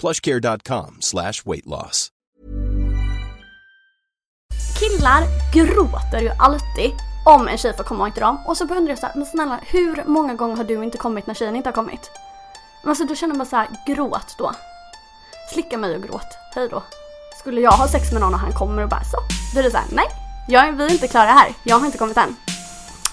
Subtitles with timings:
[0.00, 2.08] plushcare.com slash weight loss.
[4.78, 6.92] Killar gråter ju alltid
[7.26, 8.38] om en tjej får komma till dem.
[8.46, 11.26] Och så undrar jag så här, men snälla hur många gånger har du inte kommit
[11.26, 12.10] när tjejen inte har kommit?
[12.82, 14.52] Men alltså då känner man så här, gråt då.
[15.52, 16.82] Slicka mig och gråt, hej då.
[17.38, 19.18] Skulle jag ha sex med någon och han kommer och bara så.
[19.54, 20.06] Då är det så här, nej.
[20.48, 22.36] Jag, vi är inte klara här, jag har inte kommit än.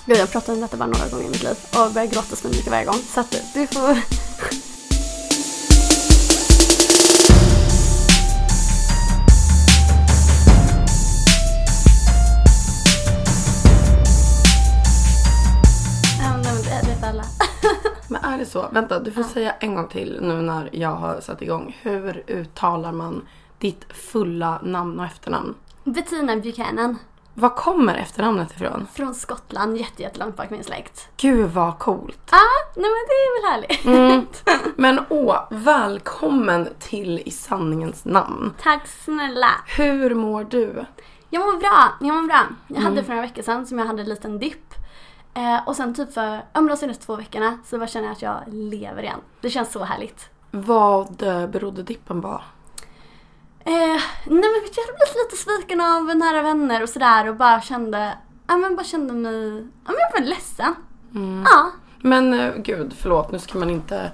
[0.05, 2.35] Gud jag har pratat om detta bara några gånger i mitt liv och börjar gråta
[2.35, 2.99] så mycket varje gång.
[3.13, 3.97] Så att du får
[18.33, 18.69] är det så?
[18.71, 21.77] Vänta, du får säga en gång till nu när jag har satt igång.
[21.81, 23.27] Hur uttalar man
[23.59, 25.55] ditt fulla namn och efternamn?
[25.83, 26.97] Bettina Buchanan.
[27.33, 28.87] Var kommer efternamnet ifrån?
[28.93, 31.09] Från Skottland, jätte, jättelångt bak min släkt.
[31.17, 32.29] Gud vad coolt.
[32.31, 33.85] Ja, ah, nej men det är väl härligt.
[33.85, 34.25] Mm.
[34.75, 38.53] Men åh, välkommen till I sanningens namn.
[38.61, 39.49] Tack snälla.
[39.77, 40.85] Hur mår du?
[41.29, 42.43] Jag mår bra, jag mår bra.
[42.67, 44.73] Jag hade för några veckor sedan som jag hade en liten dipp.
[45.37, 48.21] Eh, och sen typ för ja, de senaste två veckorna så bara känner jag att
[48.21, 49.19] jag lever igen.
[49.41, 50.29] Det känns så härligt.
[50.51, 52.41] Vad eh, berodde dippen på?
[53.59, 57.35] Eh, nej men vet jag hade blivit lite sviken av nära vänner och sådär och
[57.35, 58.17] bara kände,
[58.47, 60.75] ja men bara kände mig, ja men jag var ledsen.
[61.45, 61.71] Ja.
[62.01, 64.11] Men eh, gud, förlåt, nu ska man inte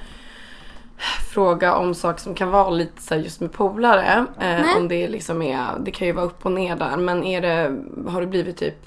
[1.34, 4.26] fråga om saker som kan vara lite så just med polare.
[4.40, 6.98] Eh, om det liksom är, det kan ju vara upp och ner där.
[6.98, 7.78] Men är det,
[8.12, 8.86] har det blivit typ,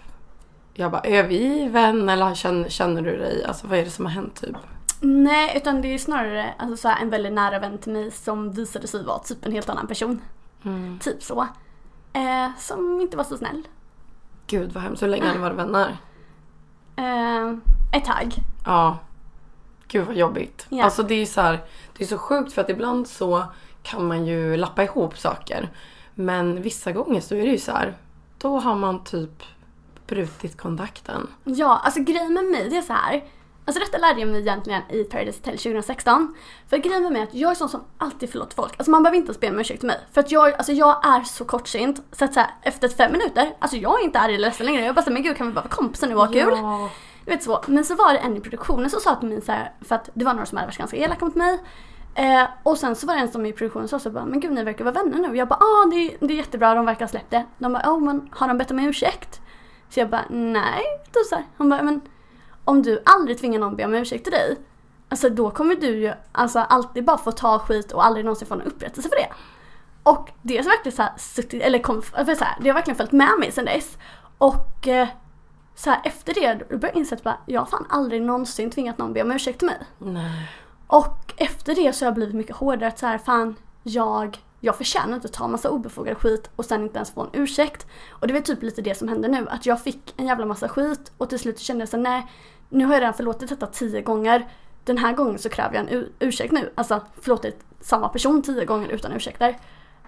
[0.78, 4.04] jag bara, är vi vän eller känner, känner du dig, alltså vad är det som
[4.04, 4.56] har hänt typ?
[5.00, 8.52] Nej, utan det är snarare alltså, så här, en väldigt nära vän till mig som
[8.52, 10.20] visade sig vara typ en helt annan person.
[11.00, 11.48] Typ så.
[12.12, 13.62] Eh, som inte var så snäll.
[14.46, 15.96] Gud vad hemskt, hur länge har ni varit vänner?
[16.96, 17.48] Eh,
[17.98, 18.34] ett tag.
[18.64, 18.98] Ja.
[19.88, 20.66] Gud vad jobbigt.
[20.68, 20.84] Ja.
[20.84, 21.58] Alltså det är så här,
[21.96, 23.44] det är så sjukt för att ibland så
[23.82, 25.68] kan man ju lappa ihop saker.
[26.14, 27.96] Men vissa gånger så är det ju så här,
[28.38, 29.42] då har man typ
[30.06, 31.26] brutit kontakten.
[31.44, 33.24] Ja, alltså grejen med mig det är så här.
[33.64, 36.34] Alltså detta lärde jag mig egentligen i Paradise Hotel 2016.
[36.70, 38.74] För grejen med mig är att jag är sån som alltid förlåter folk.
[38.76, 40.00] Alltså man behöver inte ens be om ursäkt till mig.
[40.12, 42.02] För att jag, alltså jag är så kortsynt.
[42.12, 44.84] Så att så här, efter fem minuter, alltså jag är inte arg eller ledsen längre.
[44.84, 46.52] Jag bara såhär, men gud kan vi bara vara kompisar nu och ha kul?
[46.56, 46.90] Ja.
[47.24, 47.62] Du vet så.
[47.66, 50.10] Men så var det en i produktionen som sa till mig så här, för att
[50.14, 51.58] det var några som hade varit ganska elaka mot mig.
[52.14, 54.52] Eh, och sen så var det en som i produktionen sa så bara, men gud
[54.52, 55.36] ni verkar vara vänner nu.
[55.36, 57.44] Jag bara, ah det, är- det är jättebra, de verkar ha släppt det.
[57.58, 59.40] De bara, oh men har de bett om ursäkt?
[59.96, 60.82] Så jag bara, nej.
[61.12, 61.44] Då så här.
[61.56, 62.00] Hon bara, men
[62.64, 64.56] om du aldrig tvingar någon be om ursäkt till dig,
[65.08, 68.54] alltså då kommer du ju alltså, alltid bara få ta skit och aldrig någonsin få
[68.54, 69.28] någon upprättelse för det.
[70.02, 72.96] Och det har verkligen så här, suttit, eller kom, alltså så här, det har verkligen
[72.96, 73.98] följt med mig sedan dess.
[74.38, 75.08] Och eh,
[75.74, 78.98] så här, efter det då började jag inse att jag har fan aldrig någonsin tvingat
[78.98, 79.78] någon be om ursäkt till mig.
[79.98, 80.50] Nej.
[80.86, 84.76] Och efter det så har jag blivit mycket hårdare att så här, fan jag, jag
[84.76, 87.86] förtjänar inte att ta massa obefogad skit och sen inte ens få en ursäkt.
[88.10, 90.68] Och det var typ lite det som hände nu, att jag fick en jävla massa
[90.68, 92.26] skit och till slut kände jag såhär nej
[92.68, 94.48] nu har jag redan förlåtit detta tio gånger.
[94.84, 96.72] Den här gången så kräver jag en ursäkt nu.
[96.74, 99.58] Alltså förlåtit samma person tio gånger utan ursäkter.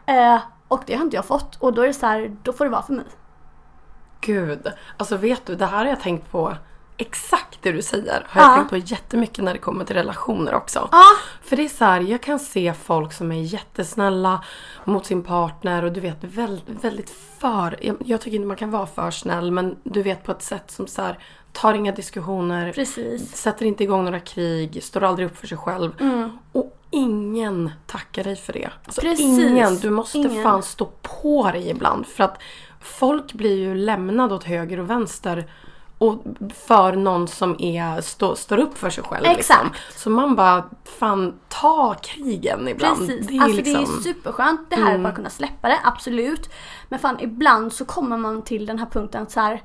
[0.07, 0.39] Eh,
[0.69, 2.71] och det har inte jag fått och då är det så här, då får det
[2.71, 3.04] vara för mig.
[4.21, 6.57] Gud, alltså vet du, det här har jag tänkt på
[6.98, 8.27] exakt det du säger.
[8.28, 8.54] Har jag Ja.
[8.56, 10.89] tänkt på jättemycket när det kommer till relationer också.
[10.92, 11.04] Ja.
[11.42, 14.45] För det är så här, jag kan se folk som är jättesnälla
[14.84, 18.71] mot sin partner och du vet väldigt, väldigt för, jag, jag tycker inte man kan
[18.71, 21.18] vara för snäll men du vet på ett sätt som så här,
[21.53, 23.36] tar inga diskussioner, Precis.
[23.36, 25.92] sätter inte igång några krig, står aldrig upp för sig själv.
[26.53, 28.68] Och ingen tackar dig för det.
[28.84, 29.21] Alltså Precis.
[29.27, 30.42] ingen, du måste Ingen.
[30.42, 32.39] fan stå på dig ibland för att
[32.80, 35.51] folk blir ju lämnade åt höger och vänster
[35.98, 36.22] Och
[36.54, 39.22] för någon som är, stå, står upp för sig själv.
[39.22, 39.56] Liksom.
[39.66, 39.98] Exakt.
[39.98, 42.98] Så man bara, fan ta krigen ibland.
[42.98, 45.78] Precis, Det är alltså liksom, det är superskönt det här att bara kunna släppa det,
[45.84, 46.50] absolut.
[46.89, 49.62] Men fan ibland så kommer man till den här punkten att så här,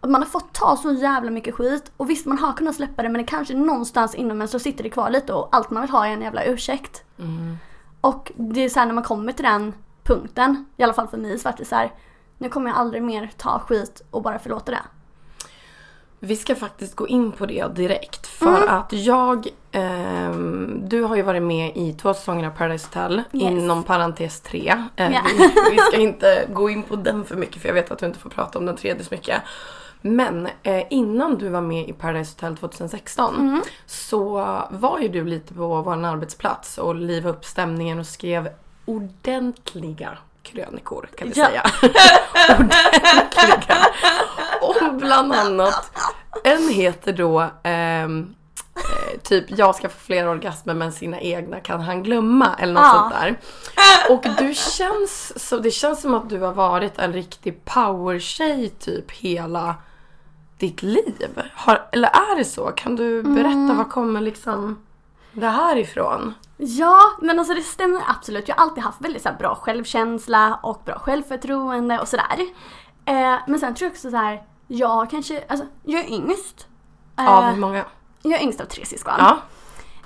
[0.00, 3.02] att man har fått ta så jävla mycket skit och visst man har kunnat släppa
[3.02, 5.80] det men det kanske någonstans inom en så sitter det kvar lite och allt man
[5.82, 7.02] vill ha är en jävla ursäkt.
[8.00, 9.72] Och det är så här när man kommer till den
[10.04, 11.92] punkten, i alla fall för mig så vart det så här,
[12.38, 14.82] nu kommer jag aldrig mer ta skit och bara förlåta det.
[16.24, 18.26] Vi ska faktiskt gå in på det direkt.
[18.26, 18.68] För Mm.
[18.68, 23.22] att jag, ehm, du har ju varit med i två säsonger av Paradise Hotel.
[23.32, 23.42] Yes.
[23.50, 24.84] Inom parentes tre.
[24.96, 25.20] Eh, Ja.
[25.38, 28.06] vi, vi ska inte gå in på den för mycket för jag vet att du
[28.06, 29.42] inte får prata om den tredje så mycket.
[30.00, 33.62] Men eh, innan du var med i Paradise Hotel 2016 Mm.
[33.86, 34.28] så
[34.70, 38.48] var ju du lite på vår arbetsplats och livade upp stämningen och skrev
[38.84, 41.46] ordentliga krönikor kan vi Ja.
[41.46, 41.62] säga.
[42.58, 43.86] ordentliga.
[44.60, 45.90] Om bland annat,
[46.44, 48.34] en heter då ehm,
[48.76, 52.82] eh, typ jag ska få fler orgasmer men sina egna kan han glömma eller något
[52.82, 52.92] Ja.
[53.10, 53.40] sånt där.
[54.10, 59.10] Och du känns, så det känns som att du har varit en riktig powertjej typ
[59.10, 59.74] hela
[60.58, 61.42] ditt liv.
[61.54, 62.66] Har, eller är det så?
[62.66, 63.76] Kan du berätta Mm.
[63.76, 64.78] var kommer liksom
[65.32, 66.34] det här ifrån?
[66.56, 68.48] Ja, men alltså det stämmer absolut.
[68.48, 72.40] Jag har alltid haft väldigt så bra självkänsla och bra självförtroende och sådär.
[73.04, 76.66] Eh, men sen tror jag också så här, jag kanske, alltså jag är yngst.
[77.18, 77.84] Eh, Av hur många?
[78.22, 79.14] jag är yngst av tre syskon.
[79.18, 79.38] Ja.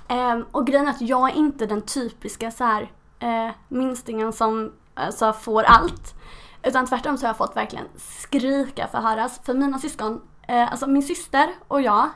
[0.08, 4.72] Eh, och grejen är att jag är inte den typiska så här, eh, minstingen som
[4.94, 6.14] alltså, får allt.
[6.62, 9.40] Utan tvärtom så har jag fått verkligen skrika för att höras.
[9.44, 12.08] För mina syskon, eh, alltså min syster och jag,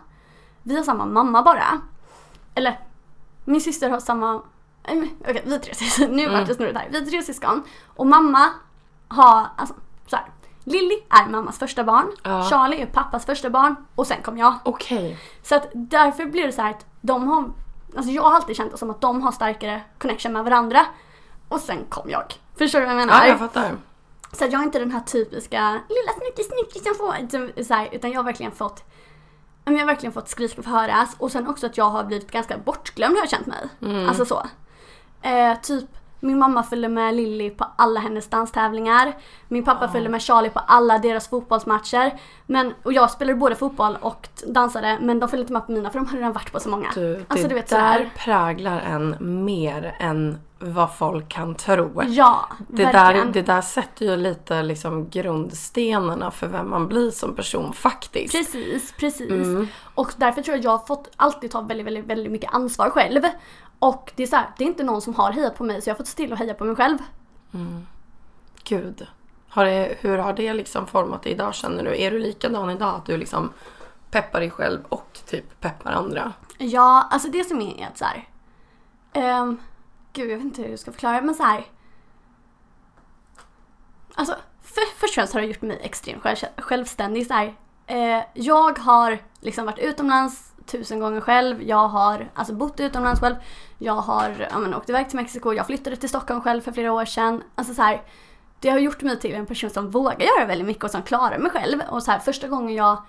[0.63, 1.81] vi har samma mamma bara.
[2.55, 2.81] Eller,
[3.45, 4.43] min syster har samma...
[4.85, 6.07] Okej, vi är tre syskon.
[6.17, 6.89] Nu vart det snurrigt här.
[6.91, 7.63] Vi är tre syskon.
[7.87, 8.49] Och mamma
[9.09, 9.75] har, alltså
[10.07, 10.27] så här.
[10.65, 12.07] Lilly är mammas första barn.
[12.23, 12.43] Ja.
[12.51, 13.77] Charlie är pappas första barn.
[13.95, 14.55] Och sen kom jag.
[14.63, 15.19] Okej.
[15.43, 17.51] Så att därför blir det så här att de har,
[17.97, 20.87] alltså jag har alltid känt det som att de har starkare connection med varandra.
[21.49, 22.25] Och sen kom jag.
[22.59, 23.21] Förstår du vad jag menar?
[23.21, 23.77] Ja, jag fattar.
[24.33, 27.17] Så att jag är inte den här typiska lilla snuttis som får,
[27.93, 28.85] utan, jag har verkligen fått
[29.65, 32.59] jag har verkligen fått skrika och höras och sen också att jag har blivit ganska
[32.59, 33.69] bortglömd har jag känt mig.
[34.09, 34.47] Alltså så.
[35.23, 35.85] Eh, typ
[36.23, 39.13] min mamma följde med Lilly på alla hennes danstävlingar.
[39.49, 42.19] Min pappa följde med Charlie på alla deras fotbollsmatcher.
[42.47, 45.91] Men, och jag spelade både fotboll och dansade men de följde inte med på mina
[45.91, 46.91] för de hade redan varit på så många.
[46.95, 48.11] Du, det alltså du vet där sådär.
[48.17, 52.03] präglar en mer än vad folk kan tro.
[52.07, 53.27] Ja, Det verkligen.
[53.27, 58.35] där, det där sätter ju lite liksom grundstenarna för vem man blir som person faktiskt.
[58.35, 59.31] Precis, precis.
[59.31, 59.69] Mm.
[59.95, 62.91] Och därför tror jag att jag har fått alltid ta väldigt, väldigt, väldigt mycket ansvar
[62.91, 63.21] själv.
[63.83, 65.89] Och det är så här, det är inte någon som har hejat på mig så
[65.91, 66.99] jag har fått se till att heja på mig själv.
[68.65, 69.07] Gud.
[69.49, 72.03] Har det, hur har det liksom format dig idag känner du?
[72.03, 72.95] Är du likadan idag?
[72.95, 73.53] Att du liksom
[74.11, 76.33] peppar dig själv och typ peppar andra?
[76.59, 78.29] Ja, alltså det som är att så här.
[79.13, 79.61] ehm,
[80.13, 81.65] gud, jag vet inte hur jag ska förklara men så här.
[84.15, 87.27] Alltså, för, först och främst har det gjort mig extremt själv, självständig.
[87.27, 87.55] Så här.
[87.87, 91.63] Eh, jag har liksom varit utomlands tusen gånger själv.
[91.63, 93.35] Jag har alltså bott utomlands själv.
[93.79, 95.53] Jag har ja, men, åkt iväg till Mexiko.
[95.53, 97.43] Jag flyttade till Stockholm själv för flera år sedan.
[97.55, 98.03] Alltså så här,
[98.61, 101.39] det har gjort mig till en person som vågar göra väldigt mycket och som klarar
[101.39, 101.81] mig själv.
[101.91, 103.03] Och så här, första gången jag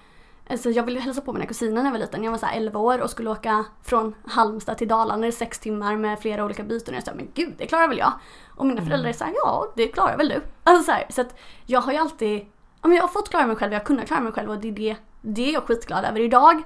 [0.50, 2.23] Alltså jag ville hälsa på mina kusiner när jag var liten.
[2.23, 5.59] Jag var så här 11 år och skulle åka från Halmstad till Dalarna i sex
[5.59, 6.94] timmar med flera olika byten.
[6.94, 8.13] Och jag sa men gud det klarar väl jag.
[8.56, 10.41] Och mina föräldrar är såhär ja det klarar väl du.
[10.63, 12.39] Alltså så, här, så att jag har ju alltid,
[12.81, 14.57] ja, men jag har fått klara mig själv, jag har kunnat klara mig själv och
[14.57, 16.63] det är det, det är jag skitglad över idag.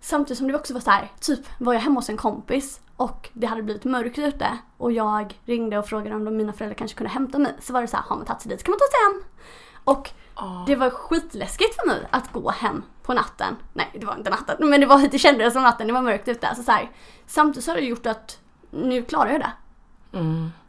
[0.00, 3.28] Samtidigt som det också var så här, typ var jag hemma hos en kompis och
[3.32, 6.96] det hade blivit mörkt ute och jag ringde och frågade om de, mina föräldrar kanske
[6.96, 7.54] kunde hämta mig.
[7.60, 9.22] Så var det så här, har man tagit sig dit kan man ta sig hem.
[9.84, 10.10] Och
[10.66, 13.56] det var skitläskigt för mig att gå hem på natten.
[13.72, 16.28] Nej, det var inte natten, men det, var, det kändes som natten, det var mörkt
[16.28, 16.48] ute.
[16.48, 16.90] Alltså så här,
[17.26, 18.38] samtidigt så har det gjort att
[18.70, 19.52] nu klarar jag det.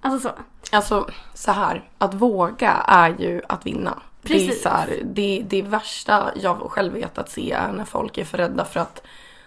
[0.01, 0.35] Alltså så.
[0.75, 4.01] Alltså så här, att våga är ju att vinna.
[4.21, 4.63] Det är, Precis.
[4.63, 8.37] så här, det, det värsta jag själv vet att se är när folk är för
[8.37, 9.03] rädda för att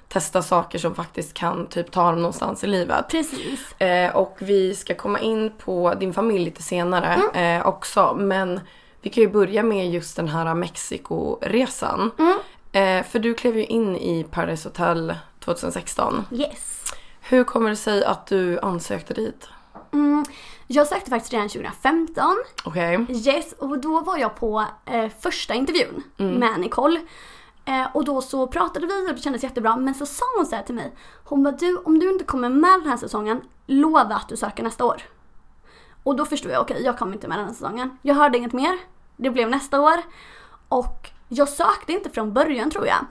[0.08, 3.08] testa saker som faktiskt kan typ ta dem någonstans i livet.
[3.08, 3.80] Precis.
[3.80, 8.14] Eh, och vi ska komma in på din familj lite senare eh, också.
[8.14, 8.60] Men
[9.00, 12.10] vi kan ju börja med just den här Mexikoresan.
[12.72, 16.24] Eh, för du klev ju in i Paradise Hotel 2016.
[16.30, 16.84] Yes.
[17.20, 19.48] Hur kommer det sig att du ansökte dit?
[19.92, 20.24] Mm,
[20.66, 22.36] jag sökte faktiskt redan 2015.
[22.64, 23.06] Okej.
[23.08, 27.00] Yes, och då var jag på eh, första intervjun med Nicole.
[27.64, 29.76] Eh, och då så pratade vi och det kändes jättebra.
[29.76, 30.92] Men så sa hon så här till mig.
[31.24, 34.62] Hon bara du, om du inte kommer med den här säsongen, lova att du söker
[34.62, 35.02] nästa år.
[36.02, 37.98] Och då förstod jag, okej jag kommer inte med den här säsongen.
[38.02, 38.78] Jag hörde inget mer.
[39.16, 40.02] Det blev nästa år.
[40.68, 43.06] Och jag sökte inte från början tror jag.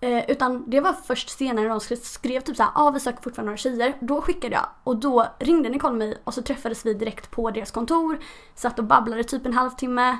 [0.00, 3.00] Eh, utan det var först senare när de skrev, skrev typ såhär, ja ah, vi
[3.00, 3.96] söker fortfarande några tjejer.
[4.00, 7.70] Då skickade jag och då ringde Nicole mig och så träffades vi direkt på deras
[7.70, 8.18] kontor.
[8.54, 10.18] Satt och babblade typ en halvtimme.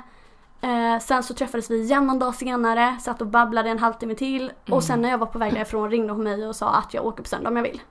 [0.61, 4.41] Eh, sen så träffades vi igen någon dag senare, satt och babblade en halvtimme till.
[4.43, 4.53] Mm.
[4.77, 7.05] Och sen när jag var på väg därifrån ringde hon mig och sa att jag
[7.05, 7.81] åker på söndag om jag vill.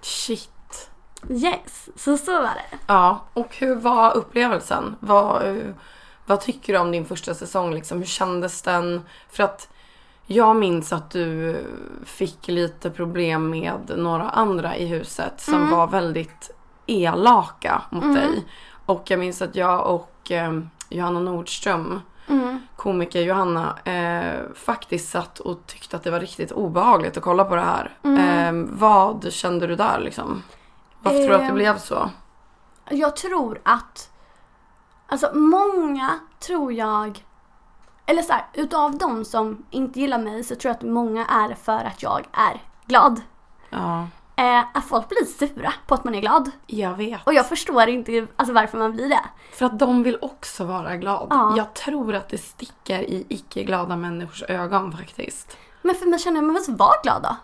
[0.00, 0.90] Shit.
[1.30, 2.78] Yes, så så var det.
[2.86, 4.96] Ja, och hur var upplevelsen?
[5.00, 5.60] Vad,
[6.26, 7.74] vad tycker du om din första säsong?
[7.74, 7.98] Liksom?
[7.98, 9.02] Hur kändes den?
[9.30, 9.68] För att
[10.26, 11.56] jag minns att du
[12.04, 15.70] fick lite problem med några andra i huset som Mm.
[15.70, 16.50] var väldigt
[16.86, 18.44] elaka mot dig.
[18.86, 20.52] Och jag minns att jag och eh,
[20.92, 22.60] Johanna Nordström, Mm.
[22.76, 27.54] komiker Johanna, eh, faktiskt satt och tyckte att det var riktigt obehagligt att kolla på
[27.56, 27.96] det här.
[28.02, 28.18] Mm.
[28.64, 30.42] Eh, vad kände du där liksom?
[31.00, 32.10] Varför tror du att det Ehm, blev så?
[32.90, 34.10] Jag tror att,
[35.06, 37.24] alltså många tror jag,
[38.06, 41.54] eller så här, utav de som inte gillar mig så tror jag att många är
[41.54, 43.20] för att jag är glad.
[43.70, 44.06] Ja,
[44.42, 46.50] Eh, att folk blir sura på att man är glad.
[46.66, 47.26] jag vet.
[47.26, 49.24] Och jag förstår inte alltså, varför man blir det.
[49.52, 51.26] För att de vill också vara glad.
[51.30, 51.54] Ja.
[51.56, 55.56] Jag tror att det sticker i icke-glada människors ögon faktiskt.
[55.82, 57.36] Men för mig känner jag, men vad var glad då?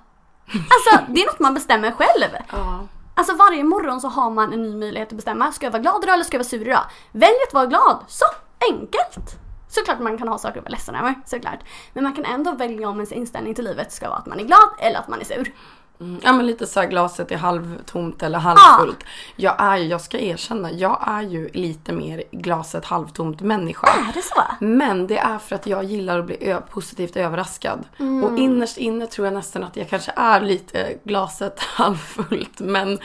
[0.53, 2.31] Alltså det är något man bestämmer själv.
[2.53, 2.81] Ja.
[3.15, 5.53] Alltså varje morgon så har man en ny möjlighet att bestämma.
[5.53, 6.85] Ska jag vara glad idag eller ska jag vara sur idag?
[7.13, 8.05] Välj att vara glad.
[8.09, 8.25] Så
[8.71, 9.39] enkelt!
[9.69, 11.59] Såklart man kan ha saker att vara ledsen över, såklart.
[11.93, 14.45] Men man kan ändå välja om ens inställning till livet ska vara att man är
[14.45, 15.53] glad eller att man är sur.
[16.01, 19.05] Mm, ja men lite så här glaset är halvtomt eller halvfullt.
[19.37, 23.87] Jag är ju, jag ska erkänna, jag är ju lite mer glaset halvtomt människa.
[23.87, 24.43] Är det så?
[24.61, 27.85] Men det är för att jag gillar att bli positivt överraskad.
[27.99, 28.25] Mm.
[28.25, 32.61] Och innerst inne tror jag nästan att jag kanske är lite glaset halvfullt.
[32.61, 32.99] Men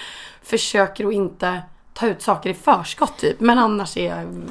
[0.43, 1.61] försöker att inte
[1.93, 3.39] ta ut saker i förskott typ.
[3.39, 4.43] Men annars är jag,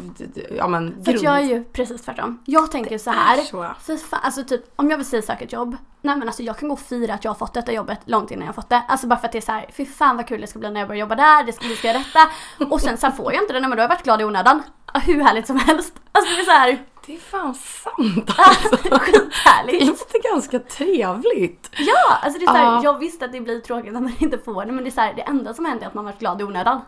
[0.56, 2.42] ja men För att jag är ju precis tvärtom.
[2.44, 3.37] Jag tänker så här.
[3.37, 3.66] så.
[3.80, 5.76] För fan, alltså typ om jag vill säga söka ett jobb.
[6.02, 8.30] Nej men alltså jag kan gå och fira att jag har fått detta jobbet långt
[8.30, 8.82] innan jag har fått det.
[8.88, 10.70] Alltså bara för att det är så här, fy fan vad kul det ska bli
[10.70, 12.28] när jag börjar jobba där, det ska, vi ska göra detta.
[12.75, 14.25] Och sen, sen får jag inte det, nej men då har jag varit glad i
[14.25, 14.62] onödan.
[14.94, 15.94] Hur härligt som helst.
[16.12, 18.76] Alltså det är så här, Det är fan sant alltså.
[18.90, 19.87] Det skithärligt.
[19.87, 21.70] låter ganska trevligt.
[21.78, 22.80] Ja, alltså det är så här, Ja.
[22.84, 25.00] jag visste att det blir tråkigt när man inte får det men det är så
[25.00, 26.80] här, det enda som händer är att man varit glad i onödan.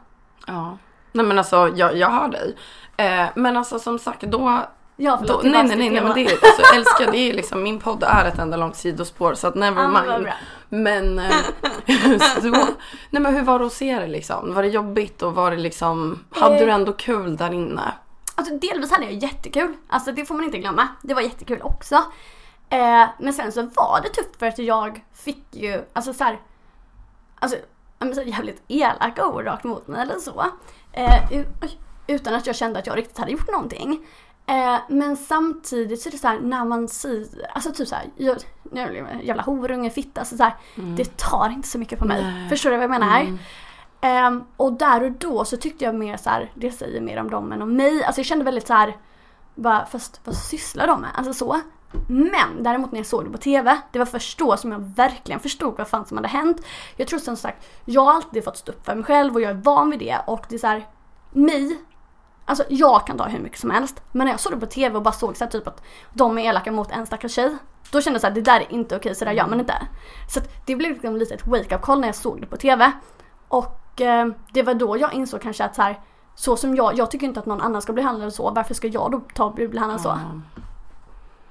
[0.46, 0.78] Ja.
[1.12, 2.56] Nej men alltså jag, jag hör dig.
[2.96, 4.60] Eh, men alltså som sagt då
[4.96, 7.62] Ja förlåt, Då, nej, nej, nej, nej, men det är, alltså, älskar, det är liksom,
[7.62, 10.28] min podd är ett enda långt sidospår så att never mind.
[10.68, 11.30] Men, eh,
[12.42, 12.50] så,
[13.10, 14.54] nej men hur var det att se det liksom?
[14.54, 16.64] Var det jobbigt och var det liksom, hade Eh.
[16.66, 17.92] du ändå kul där inne?
[18.34, 19.74] Alltså delvis hade jag jättekul.
[19.88, 20.88] Alltså det får man inte glömma.
[21.02, 21.94] Det var jättekul också.
[22.70, 26.40] Eh, men sen så var det tufft för att jag fick ju, alltså så här,
[27.40, 27.58] alltså
[28.12, 30.44] så jävligt elaka ord rakt mot mig eller så.
[30.92, 31.42] Eh,
[32.06, 34.06] utan att jag kände att jag riktigt hade gjort någonting.
[34.46, 38.04] Eh, men samtidigt så är det så här när man säger, alltså typ såhär,
[39.22, 40.54] jävla horunge, fitta, alltså så här,
[40.96, 42.22] det tar inte så mycket på mig.
[42.22, 42.48] Nej.
[42.48, 43.38] Förstår du vad jag menar?
[44.00, 47.30] Ehm, och där och då så tyckte jag mer så här, det säger mer om
[47.30, 48.04] dem än om mig.
[48.04, 48.96] Alltså jag kände väldigt så här,
[49.54, 51.10] bara, fast vad sysslar de med?
[51.14, 51.60] Alltså så.
[52.08, 55.40] Men däremot när jag såg det på TV, det var först då som jag verkligen
[55.40, 56.66] förstod vad fan som hade hänt.
[56.96, 59.50] Jag tror som sagt, jag har alltid fått stå upp för mig själv och jag
[59.50, 60.86] är van vid det och det är såhär,
[61.30, 61.78] mig,
[62.44, 64.02] alltså jag kan ta hur mycket som helst.
[64.12, 65.82] Men när jag såg det på TV och bara såg så här, typ att
[66.12, 67.56] de är elaka mot en stackars tjej.
[67.90, 69.74] Då kände jag såhär, det där är inte okej, så där gör man inte.
[70.28, 72.92] Så att det blev liksom lite ett wake-up call när jag såg det på TV.
[73.48, 76.00] Och eh, det var då jag insåg kanske att så här,
[76.34, 78.88] så som jag, jag tycker inte att någon annan ska bli behandlad så, varför ska
[78.88, 80.18] jag då ta och bli behandlad så?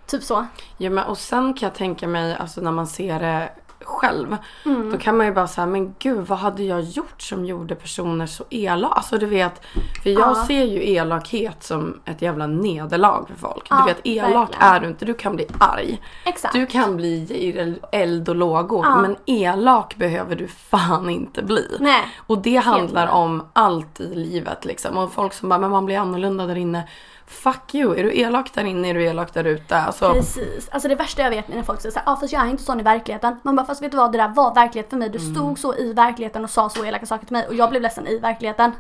[0.08, 0.46] Typ så.
[0.78, 3.50] Ja, men, och sen kan jag tänka mig, alltså när man ser det
[3.86, 4.38] själv.
[4.66, 4.92] Mm.
[4.92, 8.26] Då kan man ju bara säga, men gud vad hade jag gjort som gjorde personer
[8.26, 8.94] så elaka?
[8.96, 9.62] Alltså du vet,
[10.04, 10.46] för jag Ja.
[10.48, 13.68] ser ju elakhet som ett jävla nederlag för folk.
[13.70, 14.74] Ja, du vet, elak verkligen.
[14.74, 16.02] är du inte, du kan bli arg.
[16.26, 16.54] Exakt.
[16.54, 19.02] Du kan bli eld och lågor, Ja.
[19.02, 21.78] men elak behöver du fan inte bli.
[21.80, 22.04] Nej.
[22.28, 24.98] Och det handlar om allt i livet liksom.
[24.98, 26.88] Och folk som bara, men man blir annorlunda där inne.
[27.34, 29.78] Fuck you, är du elak där inne är du elak där ute.
[29.78, 30.70] Alltså, Precis.
[30.72, 32.64] Alltså det värsta jag vet är när folk säger såhär, ah, fast jag är inte
[32.64, 33.36] sån i verkligheten.
[33.44, 35.10] Man bara, fast vet du vad, det där var verklighet för mig.
[35.10, 35.36] Du Mm.
[35.36, 38.08] stod så i verkligheten och sa så elaka saker till mig och jag blev ledsen
[38.08, 38.72] i verkligheten.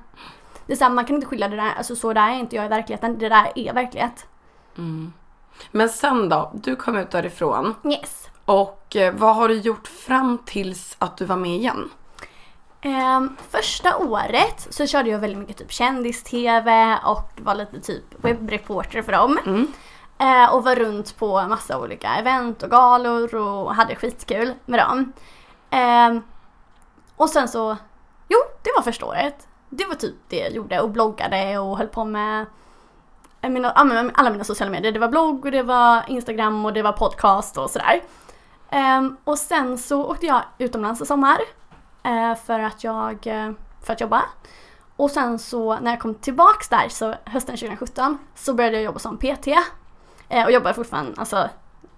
[0.66, 2.66] Det är såhär, man kan inte skylla det där, alltså så där är inte jag
[2.66, 3.18] i verkligheten.
[3.18, 4.26] Det där är verklighet.
[5.72, 7.76] Men sen då, du kom ut därifrån.
[7.86, 8.28] Yes.
[8.46, 11.90] Och eh, vad har du gjort fram tills att du var med igen?
[12.86, 19.02] Ehm, första året så körde jag väldigt mycket typ kändis-tv och var lite typ webbreporter
[19.02, 19.40] för dem.
[20.18, 25.14] Eh, och var runt på massa olika event och galor och hade skitkul med dem.
[25.70, 26.22] Ehm,
[27.16, 27.78] och sen så,
[28.28, 29.48] jo det var första året.
[29.70, 32.46] Det var typ det jag gjorde och bloggade och höll på med
[33.42, 34.92] eh, mina, alla mina sociala medier.
[34.92, 38.02] Det var blogg och det var Instagram och det var podcast och sådär.
[38.72, 41.63] Um, och sen så åkte jag utomlands i sommar uh,
[42.46, 43.52] för att jag, uh,
[43.84, 44.24] för att jobba.
[44.96, 49.00] Och sen så när jag kom tillbaks där så hösten 2017 så började jag jobba
[49.00, 49.48] som PT.
[49.48, 51.50] Uh, och jobbar fortfarande alltså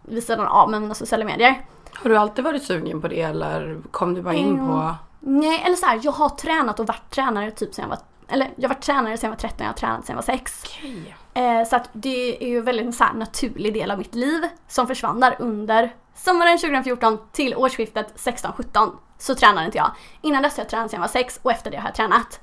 [0.01, 1.65] vid sidan av med mina sociala medier.
[1.93, 4.67] Har du alltid varit sugen på det eller kom du bara in mm.
[4.67, 4.95] på?
[5.19, 8.51] Nej, eller så här, jag har tränat och varit tränare typ sen jag var eller
[8.55, 10.63] jag var tränare sen jag var 13, jag har tränat sen jag var 6.
[10.63, 11.13] Okay.
[11.33, 14.87] Eh, så att det är ju väldigt en så naturlig del av mitt liv som
[14.87, 18.91] försvann där under sommaren 2014 till årsskiftet 16-17
[19.25, 19.91] så tränade inte jag.
[20.21, 22.39] Innan dess har jag tränat sen jag var 6 och efter det har jag tränat.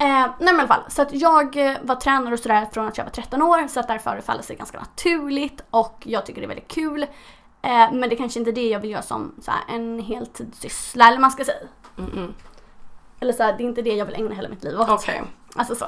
[0.00, 2.86] Eh, nej men i alla fall, så att jag eh, var tränare och sådär från
[2.86, 6.40] att jag var 13 år så att därför faller sig ganska naturligt och jag tycker
[6.40, 7.02] det är väldigt kul.
[7.62, 10.00] Eh, men det är kanske inte är det jag vill göra som så här, en
[10.00, 11.58] heltidssyssla eller man ska säga.
[11.98, 12.32] Mm -mm.
[13.20, 14.90] Eller så här, det är inte det jag vill ägna hela mitt liv åt.
[14.90, 15.20] Okay.
[15.54, 15.84] Alltså så.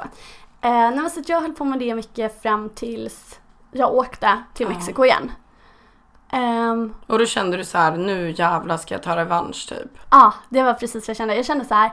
[0.61, 3.41] Eh, nej, så jag höll på med det mycket fram tills
[3.73, 5.33] jag åkte till Mexiko igen.
[6.33, 9.99] Um, och då kände du så här, nu jävlar ska jag ta revansch typ?
[10.11, 11.35] Ja, ah, det var precis vad jag kände.
[11.35, 11.93] Jag kände så här,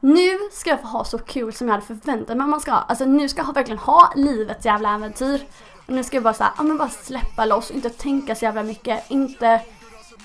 [0.00, 2.84] nu ska jag få ha så kul som jag hade förväntat mig man ska ha.
[2.88, 5.40] Alltså nu ska jag verkligen ha livets jävla äventyr.
[5.86, 8.44] Och nu ska jag bara så här, ja men bara släppa loss inte tänka så
[8.44, 9.10] jävla mycket.
[9.10, 9.60] Inte,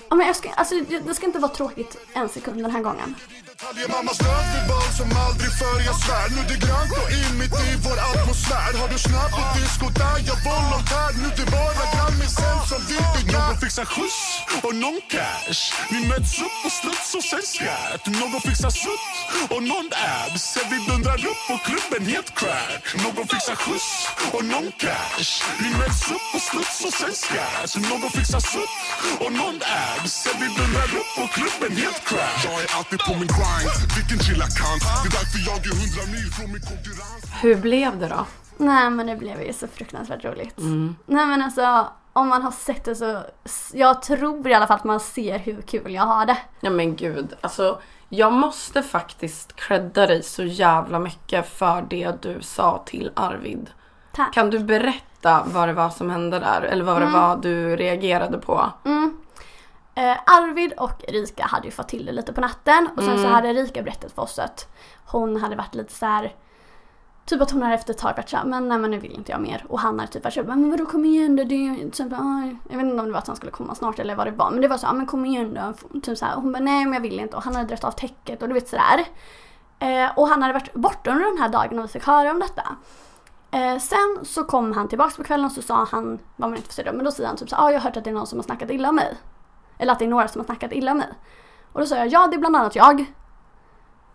[0.08, 0.74] ja men jag ska, alltså
[1.04, 3.14] det ska inte vara tråkigt en sekund den här gången.
[3.62, 7.70] Hade mammas löfbal som aldrig förr, jag svär Nu det grönt och in mitt i
[7.84, 8.70] vår atmosfär.
[8.80, 10.18] Har du snö på disco där?
[10.30, 14.20] Jag volontär Nu det bara grammisen som vill bygga Någon fixar skjuts
[14.66, 15.62] och någon cash.
[15.92, 18.04] Vi möts upp och struts och sen skratt.
[18.20, 19.06] Någon fixar sutt
[19.54, 20.42] och någon abs.
[20.52, 22.84] Sen vi dundrar upp och klubben helt crack.
[23.04, 23.90] Någon fixar skjuts
[24.36, 25.30] och någon cash.
[25.62, 27.70] Vi möts upp och struts och sen skratt.
[27.90, 28.74] Någon fixar sutt
[29.24, 30.12] och någon abs.
[30.22, 32.38] Sen vi dundrar upp och klubben helt crack.
[32.48, 35.72] Jag är alltid på min grind mind Vilken chilla kant Det är därför jag är
[35.80, 38.26] hundra mil från min konkurrens Hur blev det då?
[38.56, 40.58] Nej men det blev ju så fruktansvärt roligt.
[40.58, 40.96] Mm.
[41.06, 43.22] Nej men alltså om man har sett det så,
[43.72, 46.36] jag tror i alla fall att man ser hur kul jag har det.
[46.60, 52.38] Ja men gud, alltså jag måste faktiskt credda dig så jävla mycket för det du
[52.42, 53.70] sa till Arvid.
[54.12, 54.34] Tack.
[54.34, 56.62] Kan du berätta vad det var som hände där?
[56.62, 57.12] Eller vad mm.
[57.12, 58.72] det var du reagerade på?
[58.84, 59.16] Mm.
[59.94, 63.22] Eh, Arvid och Erika hade ju fått till det lite på natten och sen mm.
[63.22, 64.68] så hade Erika berättat för oss att
[65.06, 66.34] hon hade varit lite så här,
[67.30, 69.32] Typ att hon hade efter ett tag varit såhär, men nej men nu vill inte
[69.32, 69.64] jag mer.
[69.68, 71.44] Och han hade typ varit såhär, men vadå kom igen då.
[71.44, 72.12] Det är typ,
[72.68, 74.50] jag vet inte om det var att han skulle komma snart eller vad det var.
[74.50, 76.00] Men det var så, men kom igen då.
[76.00, 77.36] Typ så här, och hon bara, nej men jag vill inte.
[77.36, 79.04] Och han hade dragit av täcket och du vet sådär.
[79.78, 82.40] Eh, och han hade varit borta under den här dagen och vi fick höra om
[82.40, 82.62] detta.
[83.50, 86.68] Eh, sen så kom han tillbaks på kvällen och så sa han, vad man inte
[86.68, 88.10] får säga då, men då säger han typ så ah, jag har hört att det
[88.10, 89.16] är någon som har snackat illa om mig.
[89.80, 91.08] Eller att det är några som har snackat illa om mig.
[91.72, 93.06] Och då sa jag ja det är bland annat jag.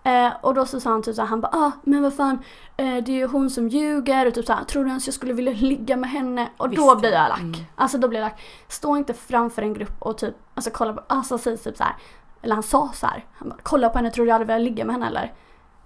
[0.04, 2.39] Eh, och då så sa han typ såhär, han bara ah men vad fan
[2.78, 5.34] eh, det är ju hon som ljuger och typ såhär, tror du ens jag skulle
[5.34, 6.49] vilja ligga med henne?
[6.58, 7.39] Och Visst, då blir jag lack.
[7.39, 7.60] Mm.
[7.75, 8.41] Alltså då blir jag lack.
[8.67, 11.95] Stå inte framför en grupp och typ, alltså kolla på, alltså säg typ såhär,
[12.41, 14.62] eller han sa så här, han bara kolla på henne, tror du jag hade velat
[14.62, 15.34] ligga med henne eller?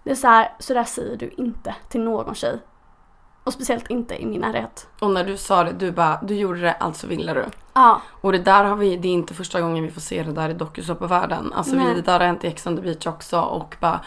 [0.04, 2.60] Det är såhär, sådär säger du inte till någon tjej.
[3.44, 4.88] Och speciellt inte i min närhet.
[5.00, 7.46] Och när du sa det, du bara, du gjorde det, alltså ville du.
[7.74, 8.02] Ja.
[8.22, 10.50] Och det där har vi, det är inte första gången vi får se det där
[10.50, 11.54] i dokusåpavärlden.
[11.54, 14.00] Alltså vi, det där har hänt i Ex on the beach också och bara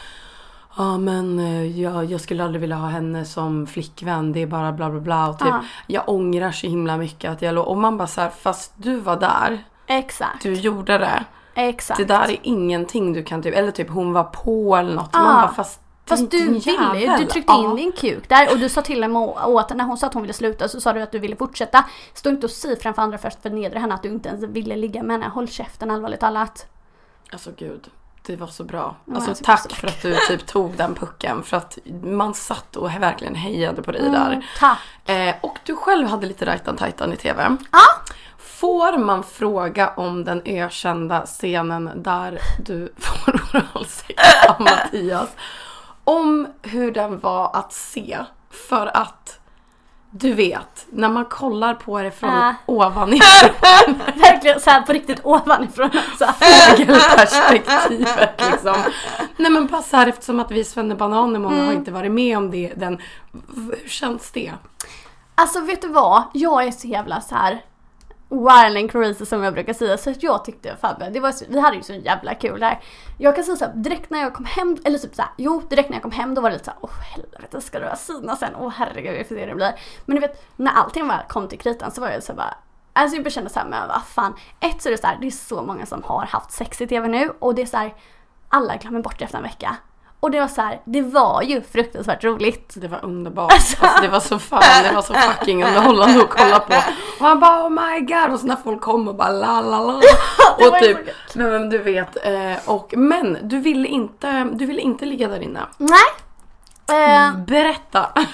[0.77, 4.33] Ja men eh, jag, jag skulle aldrig vilja ha henne som flickvän.
[4.33, 5.29] Det är bara bla bla bla.
[5.29, 5.63] Och typ, ja.
[5.87, 9.65] Jag ångrar så himla mycket att jag Och man bara såhär, fast du var där.
[9.87, 10.43] Exakt.
[10.43, 11.25] Du gjorde det.
[11.55, 11.99] Exakt.
[11.99, 15.11] Det där är ingenting du kan typ, eller typ hon var på eller något.
[15.13, 15.23] Ja.
[15.23, 18.69] Man bara, fast Fast du ville ju, du tryckte in din kuk där och du
[18.69, 21.13] sa till henne åt när hon sa att hon ville sluta så sa du att
[21.13, 21.85] du ville fortsätta.
[22.15, 24.45] Stå inte och säg framför andra först för att nedra henne att du inte ens
[24.45, 25.29] ville ligga med henne.
[25.29, 26.67] Håll käften allvarligt talat.
[27.33, 27.91] Alltså gud.
[28.27, 28.97] Det var så bra.
[29.15, 31.43] Alltså tack för att du typ tog den pucken.
[31.43, 34.47] För att man satt och verkligen hejade på dig mm, där.
[34.59, 34.79] Tack.
[35.05, 37.57] Eh, och du själv hade lite Rajtan Tajtan i TV.
[37.73, 37.79] Ja.
[38.39, 45.29] Får man fråga om den ökända scenen där du får oralsex av Mattias?
[46.19, 48.19] Om hur den var att se.
[48.51, 49.39] För att
[50.15, 52.53] du vet, när man kollar på det från äh.
[52.67, 53.51] ovanifrån.
[54.21, 56.27] Verkligen såhär på riktigt ovanifrån också.
[56.27, 58.75] Fågelperspektivet liksom.
[59.37, 61.67] Nej men passa här eftersom att vi svennebananer, många mm.
[61.67, 62.73] har inte varit med om det.
[62.77, 62.99] Den,
[63.57, 64.53] hur känns det?
[65.35, 66.23] Alltså vet du vad?
[66.33, 67.61] Jag är så jävla så här
[68.33, 69.99] wild and crazy som jag brukar säga.
[69.99, 72.81] Så att jag tyckte Fabbe, det var, vi hade ju så jävla kul där.
[73.19, 75.97] Jag kan säga såhär, direkt när jag kom hem, eller typ såhär, jo direkt när
[75.97, 78.55] jag kom hem då var det lite såhär, åh helvete ska du ha Sina sen?
[78.59, 79.75] Åh herregud vi får se hur det blir.
[80.07, 82.55] Men du vet, när allting var, kom till kritan så var jag så bara,
[82.95, 84.35] Alltså jag kände såhär, men vad fan.
[84.61, 87.09] Ett så är det såhär, det är så många som har haft sex i TV
[87.09, 87.95] nu och det är såhär,
[88.49, 89.77] alla glömmer bort det efter en vecka.
[90.23, 92.73] Och det var så här, det var ju fruktansvärt roligt.
[92.77, 93.53] Det var underbart.
[93.53, 96.75] Alltså, det var så fan, det var så fucking underhållande att kolla på.
[97.21, 99.81] Och han bara oh my god och så när folk kom och bara la la
[99.81, 100.01] la.
[100.67, 100.99] Och typ,
[101.35, 105.41] men, men du vet, eh, och men du ville inte, du ville inte ligga där
[105.41, 105.61] inne.
[105.77, 105.99] Nej.
[106.89, 108.09] Eh, Berätta.
[108.15, 108.27] Nej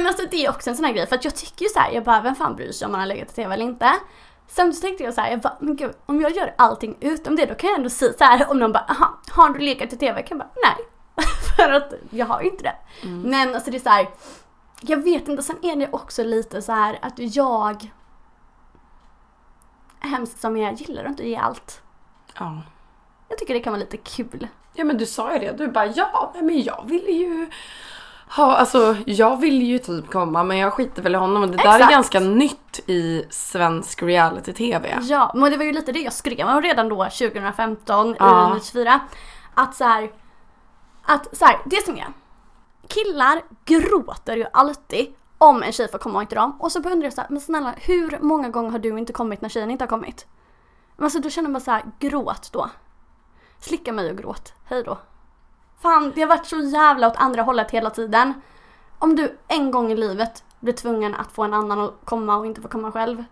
[0.00, 1.80] men alltså det är också en sån här grej för att jag tycker ju så
[1.80, 3.92] här, jag bara vem fan bryr sig om man har legat i tv eller inte.
[4.48, 7.36] Sen så tänkte jag så här, jag bara, men gud om jag gör allting utom
[7.36, 9.92] det då kan jag ändå säga så här om någon bara, aha, har du legat
[9.92, 10.22] i tv?
[10.22, 10.86] Kan jag bara, nej.
[11.56, 12.76] för att jag har ju inte det.
[13.08, 14.08] Men alltså det är så här,
[14.80, 17.90] jag vet inte, sen är det också lite så här att jag
[20.00, 21.82] hemskt som jag gillar att inte ge allt.
[22.38, 22.62] Ja.
[23.28, 24.48] Jag tycker det kan vara lite kul.
[24.74, 27.50] Ja men du sa ju det, du bara ja, men jag ville ju
[28.28, 31.56] ha, alltså jag ville ju typ komma men jag skiter väl i honom och det
[31.56, 31.92] där är Exakt.
[31.92, 34.98] ganska nytt i svensk reality-tv.
[35.02, 38.50] Ja, men det var ju lite det jag skrev om redan då 2015 Ja.
[38.50, 39.00] i 94.
[39.54, 40.10] Att så här,
[41.02, 42.12] att så här, det som är.
[42.88, 46.56] Killar gråter ju alltid om en tjej får komma till dem.
[46.60, 49.40] Och så undrar jag så här, men snälla hur många gånger har du inte kommit
[49.40, 50.26] när tjejen inte har kommit?
[50.96, 52.70] Men alltså då känner man så här, gråt då.
[53.60, 54.98] Slicka mig och gråt, hej då.
[55.82, 58.32] Fan, det har varit så jävla åt andra hållet hela tiden.
[58.98, 62.46] Om du en gång i livet blir tvungen att få en annan att komma och
[62.46, 63.24] inte få komma själv.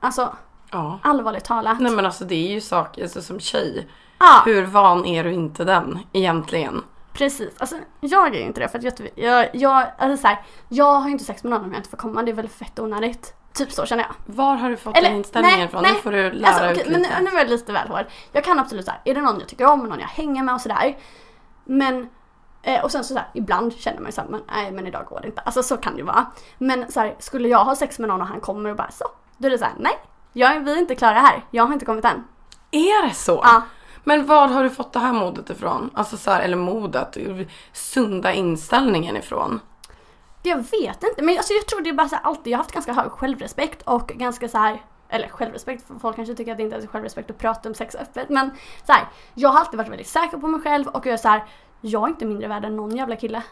[0.00, 0.36] Alltså,
[0.70, 0.98] Ja.
[1.02, 1.80] allvarligt talat.
[1.80, 3.88] Nej men alltså det är ju saker, alltså, som tjej.
[4.18, 6.82] Ja, Hur van är du inte den egentligen?
[7.12, 7.54] precis.
[7.58, 10.94] Alltså, jag är ju inte det för att jag, jag, jag, alltså, så här, jag
[10.94, 12.22] har ju inte sex med någon om jag inte får komma.
[12.22, 13.34] Det är väl fett onödigt.
[13.52, 14.34] Typ så känner jag.
[14.34, 15.82] Var har du fått den inställningen ifrån?
[15.82, 17.00] Nu får du lära alltså, ut okej, lite.
[17.00, 18.04] men nu, nu var jag lite väl hård.
[18.32, 20.54] Jag kan absolut så här, är det någon jag tycker om, någon jag hänger med
[20.54, 20.96] och sådär.
[21.64, 22.08] Men,
[22.62, 25.04] eh, och sen så, så här, ibland känner man ju såhär, men nej men idag
[25.06, 25.40] går det inte.
[25.40, 26.26] Alltså så kan det ju vara.
[26.58, 29.04] Men så här, skulle jag ha sex med någon och han kommer och bara så.
[29.36, 29.92] Då är det såhär, nej.
[30.32, 31.42] Jag, är- vi är inte klara här.
[31.50, 32.24] Jag har inte kommit än.
[32.70, 33.40] Är det så?
[33.44, 33.62] Ja.
[34.08, 35.90] Men var har du fått det här modet ifrån?
[35.94, 37.16] Alltså så här, eller modet,
[37.72, 39.60] sunda inställningen ifrån?
[40.42, 42.62] Jag vet inte, men alltså jag tror det är bara så här, alltid, jag har
[42.62, 46.64] haft ganska hög självrespekt och ganska så här eller självrespekt, folk kanske tycker att det
[46.64, 48.50] inte är självrespekt att prata om sex öppet men
[48.86, 51.28] så här, jag har alltid varit väldigt säker på mig själv och jag är så
[51.28, 51.44] här,
[51.80, 53.42] jag är inte mindre värd än någon jävla kille.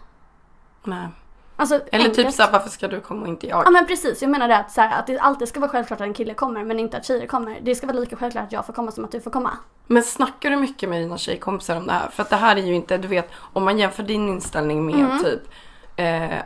[0.84, 1.08] Nej.
[1.56, 2.14] Alltså, Eller enkelt.
[2.14, 3.66] typ såhär, varför ska du komma och inte jag?
[3.66, 6.00] Ja men precis, jag menar det att, så här, att det alltid ska vara självklart
[6.00, 7.58] att en kille kommer men inte att tjejer kommer.
[7.62, 9.50] Det ska vara lika självklart att jag får komma som att du får komma.
[9.86, 12.08] Men snackar du mycket med dina tjejkompisar om det här?
[12.10, 14.94] För att det här är ju inte, du vet, om man jämför din inställning med
[14.94, 15.22] Mm.
[15.22, 15.40] typ
[15.96, 16.38] Eh,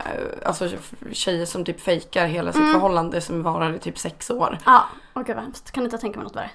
[0.45, 0.69] alltså
[1.11, 2.53] tjejer som typ fejkar hela Mm.
[2.53, 4.57] sitt förhållande som varar i typ sex år.
[4.65, 5.71] Ja, åh gud vad hemskt.
[5.71, 6.49] Kan inte jag tänka mig något värre?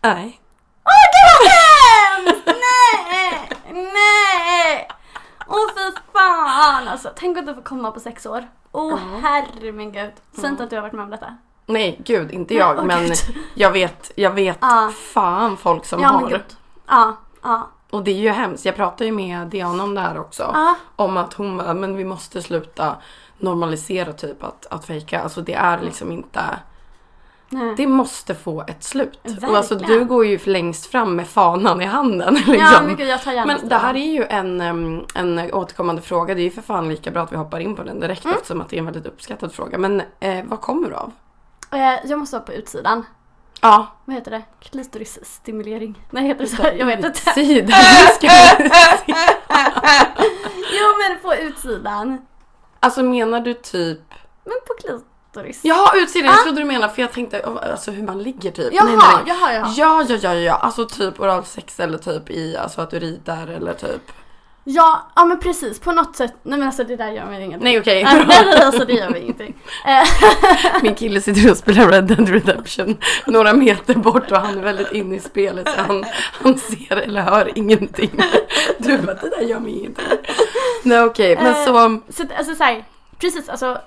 [0.00, 0.40] Nej.
[0.84, 2.46] Åh gud vad hemskt!
[2.46, 3.48] Nej!
[3.72, 4.88] Nej!
[5.50, 7.10] Åh fy fan alltså.
[7.16, 8.48] Tänk att du får komma på sex år.
[8.72, 10.12] Åh herre min gud.
[10.32, 11.36] Säg inte att du har varit med om detta.
[11.66, 12.78] Nej, gud, inte Nej, jag.
[12.78, 13.16] åh, men gud.
[13.54, 14.90] jag vet, jag vet Ja.
[15.12, 16.42] fan folk som Ja har.
[16.86, 17.68] Ja, ja.
[17.90, 18.64] Och det är ju hemskt.
[18.64, 20.50] Jag pratade ju med Diana om det här också.
[20.54, 20.74] Ja.
[20.96, 22.96] Om att hon men vi måste sluta
[23.38, 25.20] normalisera typ att, att fejka.
[25.22, 26.40] Alltså det är liksom inte...
[27.52, 27.74] Nej.
[27.76, 29.18] Det måste få ett slut.
[29.22, 29.54] Och Verkligen.
[29.56, 32.34] alltså du går ju längst fram med fanan i handen.
[32.46, 32.54] Liksom.
[32.54, 34.60] Ja men gud jag tar Men det här är ju en,
[35.14, 36.34] en återkommande fråga.
[36.34, 38.36] Det är ju för fan lika bra att vi hoppar in på den direkt Mm.
[38.36, 39.78] eftersom att det är en väldigt uppskattad fråga.
[39.78, 41.12] Men eh, vad kommer du av?
[41.72, 43.06] Eh, Jag måste vara på utsidan.
[43.62, 44.42] Ja, Vad heter det?
[44.60, 46.02] Klitorisstimulering?
[46.10, 46.62] Nej heter det så?
[46.78, 47.18] Jag vet inte.
[47.30, 47.80] sidan.
[50.72, 52.18] Jo men på utsidan.
[52.80, 54.00] Alltså menar du typ
[54.44, 54.74] Men på
[55.32, 55.60] klitoris.
[55.62, 56.26] Jaha, utsidan.
[56.26, 56.42] Jag Ah.
[56.44, 58.72] trodde du menade för jag tänkte alltså hur man ligger typ.
[58.74, 59.72] Jaha, Nej, nej, jaha, jaha.
[59.76, 60.54] Ja, ja, ja, ja.
[60.54, 64.12] Alltså typ oralsex eller typ i, alltså att du ritar eller typ.
[64.64, 66.34] Ja, ja men precis på något sätt.
[66.42, 67.64] Nej men alltså det där gör mig ingenting.
[67.64, 68.04] Nej okej.
[68.04, 69.56] Nej, nej, nej, alltså det gör mig ingenting.
[70.82, 74.92] Min kille sitter och spelar Red Dead Redemption några meter bort och han är väldigt
[74.92, 76.04] inne i spelet så han,
[76.42, 78.10] han ser eller hör ingenting.
[78.78, 80.06] Du bara, det där gör mig ingenting.
[80.82, 82.00] Nej okej, men Eh, så.
[82.12, 82.84] Så alltså såhär,
[83.18, 83.78] precis alltså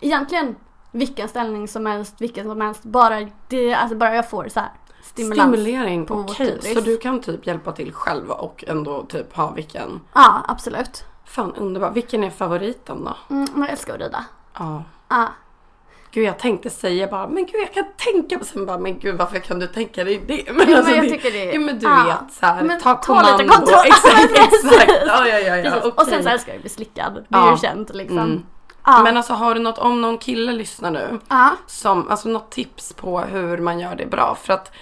[0.00, 0.56] egentligen
[0.96, 4.70] vilken ställning som helst, vilken som helst, bara, det, alltså, bara jag får så här
[5.02, 5.52] stimulans.
[5.52, 6.34] Stimulering, på okej.
[6.36, 6.74] klitoris.
[6.74, 10.00] Så du kan typ hjälpa till själv och ändå typ ha vilken.
[10.14, 11.04] Ja, absolut.
[11.24, 11.90] Fan underbar.
[11.90, 13.16] Vilken är favoriten då?
[13.34, 14.24] Mm, jag älskar att rida.
[14.58, 14.82] Ja.
[15.08, 15.26] Ja.
[16.10, 19.18] Gud jag tänkte säga bara, men gud jag kan tänka mig sen bara, men gud
[19.18, 20.44] varför kan du tänka dig det?
[20.52, 22.04] Men, men jag tycker det- Ja men du ja.
[22.24, 23.32] vet såhär, Men ta ta kommando.
[23.32, 23.78] lite kontroll.
[23.86, 24.92] Exakt, exakt.
[25.06, 25.70] Ja, ja, ja, ja.
[25.70, 25.92] Precis.
[25.96, 27.14] Och sen så älskar jag att bli slickad.
[27.14, 27.50] Det är Ja.
[27.50, 28.18] ju känt liksom.
[28.18, 28.42] Mm.
[28.86, 29.02] Ja.
[29.02, 31.50] Men alltså har du något, om någon kille lyssnar nu, ja.
[31.66, 34.36] som, alltså något tips på hur man gör det bra?
[34.42, 34.72] För att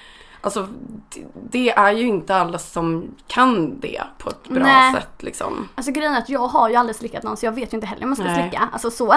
[0.40, 0.68] Alltså
[1.14, 4.92] det- det är ju inte alla som kan det på ett bra Nej.
[4.94, 5.68] sätt liksom.
[5.74, 7.86] Alltså grejen är att jag har ju aldrig slickat någon så jag vet ju inte
[7.86, 8.42] heller om man ska Nej.
[8.50, 8.68] slicka.
[8.72, 9.14] Alltså så.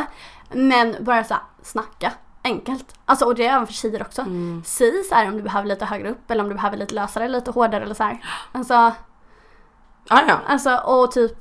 [0.52, 2.12] Men bara så här, snacka.
[2.43, 2.95] Enkelt.
[3.06, 4.21] Alltså och det är även för tjejer också.
[4.21, 4.63] Mm.
[4.65, 7.28] Säg så här om du behöver lite högre upp eller om du behöver lite lösare,
[7.28, 8.17] lite hårdare eller så här.
[8.52, 8.73] Alltså
[10.10, 10.39] Ah, ja.
[10.47, 11.38] Alltså och typ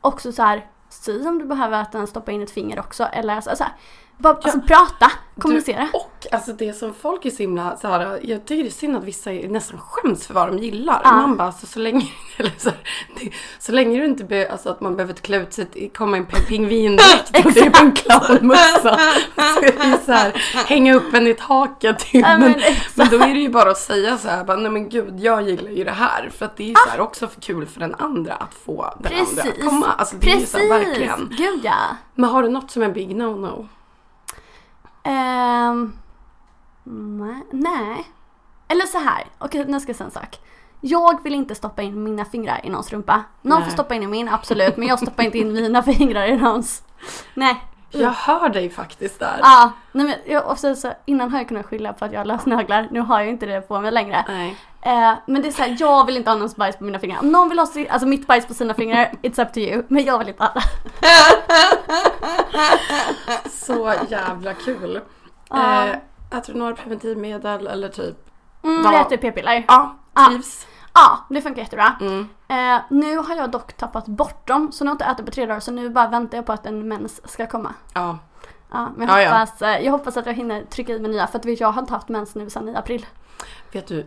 [0.00, 0.66] också så här,
[1.06, 3.72] säg om du behöver att den stoppar in ett finger också eller alltså, så här,
[4.18, 5.88] bara, alltså prata, kommunicera.
[5.92, 8.70] Du, och alltså det som folk är så himla så här, jag tycker det är
[8.72, 11.00] synd att vissa är- nästan skäms för vad de gillar.
[11.04, 11.12] Ja.
[11.12, 12.70] Man bara, alltså, så länge, eller så,
[13.20, 16.26] det, så länge du inte be, alltså, att man behöver klä ut sig, komma en
[16.26, 18.98] pingvindräkt och det är en clownmössa.
[20.06, 20.32] Så här,
[20.66, 21.98] hänga upp en i taket.
[21.98, 22.24] Typ.
[22.26, 22.54] Ja, men
[22.94, 25.48] men, då är det ju bara att säga så här, bara, nej men gud jag
[25.48, 26.30] gillar ju det här.
[26.38, 28.94] För att det är ju så här också för kul för den andra att få
[28.98, 29.38] den andra Precis.
[29.58, 29.86] att komma.
[29.98, 31.34] Alltså det är ju så här, verkligen.
[31.38, 31.74] Gud ja.
[32.14, 33.68] Men har du något som är big no-no?
[35.06, 35.92] Ehm,
[37.18, 38.04] nej, nej.
[38.68, 39.24] Eller så här.
[39.38, 40.38] okej nu ska jag säga en sak.
[40.80, 43.24] Jag vill inte stoppa in mina fingrar i någons rumpa.
[43.42, 43.64] Någon Nej.
[43.64, 44.76] får stoppa in i min, absolut.
[44.76, 46.82] Men jag stoppar inte in mina fingrar i någons.
[47.34, 47.62] Nej.
[47.90, 49.38] Jag hör dig faktiskt där.
[49.42, 52.20] Ja, nej men jag, och så, så, innan har jag kunnat skylla på att jag
[52.20, 52.88] har lösnaglar.
[52.90, 54.24] Nu har jag inte det på mig längre.
[54.28, 54.56] Nej.
[54.82, 57.20] Eh, men det är så här, jag vill inte ha någons bajs på mina fingrar.
[57.20, 59.82] Om någon vill ha si- alltså mitt bajs på sina fingrar, it's up to you.
[59.88, 60.62] Men jag vill inte ha det.
[63.50, 65.00] Så jävla kul.
[65.50, 65.84] Ja.
[65.86, 65.96] Eh,
[66.38, 68.16] äter du några preventivmedel eller typ?
[68.62, 69.64] Mm, Vad- jag äter p-piller.
[69.68, 70.26] Ja, Ja.
[70.28, 70.66] trivs.
[70.94, 71.96] Ja, det funkar jättebra.
[72.00, 72.28] Mm.
[72.48, 75.32] Eh, nu har jag dock tappat bort dem, så nu har jag inte ätit på
[75.32, 77.74] tre dagar, så nu bara väntar jag på att en mens ska komma.
[77.94, 78.18] Ja.
[78.72, 79.30] Ja, men jag, Ja, ja.
[79.38, 81.80] hoppas, eh, jag hoppas att jag hinner trycka i mig nya, för att jag har
[81.82, 83.06] inte haft mens nu sedan i april.
[83.72, 84.06] Vet du,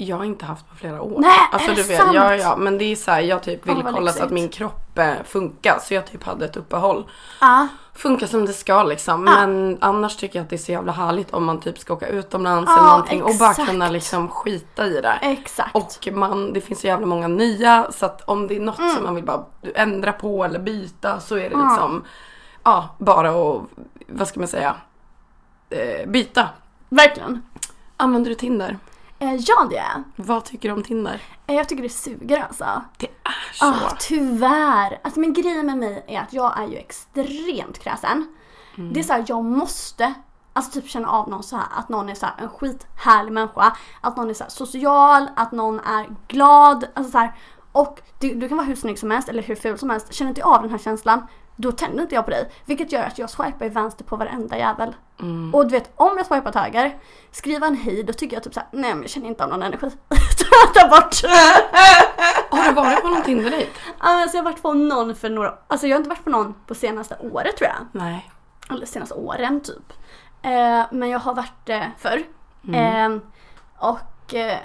[0.00, 1.20] jag har inte haft på flera år.
[1.20, 2.14] Nej, alltså, är du det vet, sant?
[2.14, 4.98] Ja, ja, men det är så här, jag typ vad kolla så att min kropp
[4.98, 5.78] eh, funkar.
[5.82, 7.10] Så jag typ hade ett uppehåll.
[7.40, 9.26] Ja, Funkar som det ska liksom.
[9.26, 9.32] Ja.
[9.46, 12.06] Men annars tycker jag att det är så jävla härligt om man typ ska åka
[12.08, 13.22] utomlands Ja, eller någonting.
[13.22, 13.70] Och bara exakt.
[13.70, 15.18] kunna liksom skita i det.
[15.22, 15.76] exakt.
[15.76, 19.04] Och man, det finns så jävla många nya så att om det är något som
[19.04, 21.68] man vill bara ändra på eller byta så är det Mm.
[21.68, 22.04] Liksom
[22.64, 23.62] ja, bara att,
[24.08, 24.76] vad ska man säga,
[25.70, 26.48] eh, byta.
[26.88, 27.42] Verkligen.
[27.96, 28.78] Använder du Tinder?
[29.18, 31.22] Eh, ja, det är Vad tycker du om Tinder?
[31.46, 32.82] eh, Jag tycker det suger alltså.
[32.98, 33.64] Det är så.
[33.66, 35.00] Ah, tyvärr.
[35.02, 38.26] Alltså men grejen med mig är att jag är ju extremt kräsen.
[38.76, 38.92] Mm.
[38.92, 40.14] Det är så här, jag måste
[40.52, 43.76] Alltså typ känna av någon så här att någon är så här en skithärlig människa.
[44.00, 46.86] Att någon är så här social, att någon är glad.
[46.94, 47.32] Alltså så här,
[47.72, 50.12] och du, du kan vara hur snygg som helst eller hur ful som helst.
[50.14, 51.26] Känner inte av den här känslan,
[51.60, 52.50] då tänder inte jag på dig.
[52.64, 54.94] Vilket gör att jag swipar i vänster på varenda jävel.
[55.20, 55.54] Mm.
[55.54, 56.98] Och du vet, om jag swipar till höger,
[57.30, 59.62] skriva en hej, då tycker jag typ såhär, nej men jag känner inte av någon
[59.62, 59.90] energi.
[60.74, 61.14] Ta bort!
[62.50, 63.70] Har du varit på någon Tinder-dejt?
[63.98, 66.54] Alltså jag har varit på någon för några, alltså jag har inte varit på någon
[66.66, 68.02] på senaste året tror jag.
[68.02, 68.30] Nej.
[68.70, 69.92] Eller senaste åren typ.
[70.42, 72.22] Eh, men jag har varit det förr.
[72.68, 73.12] Mm.
[73.12, 73.20] Eh,
[73.76, 74.58] och eh,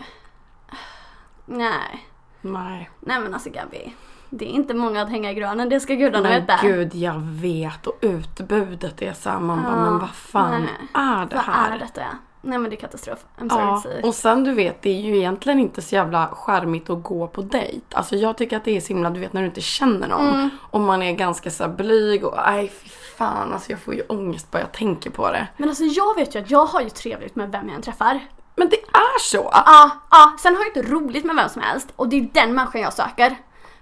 [1.45, 2.07] nej,
[2.41, 2.89] Nej.
[2.99, 3.93] nej men alltså Gabi.
[4.37, 6.59] Det är inte många att hänga i granen, det ska gudarna Men veta.
[6.61, 7.87] gud, jag vet.
[7.87, 10.87] Och utbudet är så här, man bara, Ja, men vad fan nej.
[10.93, 11.75] är det Vad här?
[11.75, 12.01] är detta?
[12.45, 13.25] Nej men det är katastrof.
[13.39, 14.01] I'm sorry Ja, to say.
[14.01, 17.41] och sen du vet, det är ju egentligen inte så jävla charmigt att gå på
[17.41, 17.81] dejt.
[17.93, 20.27] Alltså jag tycker att det är så himla, du vet när du inte känner någon.
[20.27, 20.49] Mm.
[20.69, 24.51] Och man är ganska så blyg och nej fy fan, alltså jag får ju ångest
[24.51, 25.47] bara jag tänker på det.
[25.57, 28.19] Men alltså jag vet ju att jag har ju trevligt med vem jag än träffar.
[28.55, 29.49] Men det är så!
[29.51, 30.33] Ja, ja.
[30.39, 32.93] Sen har jag inte roligt med vem som helst och det är den människan jag
[32.93, 33.35] söker.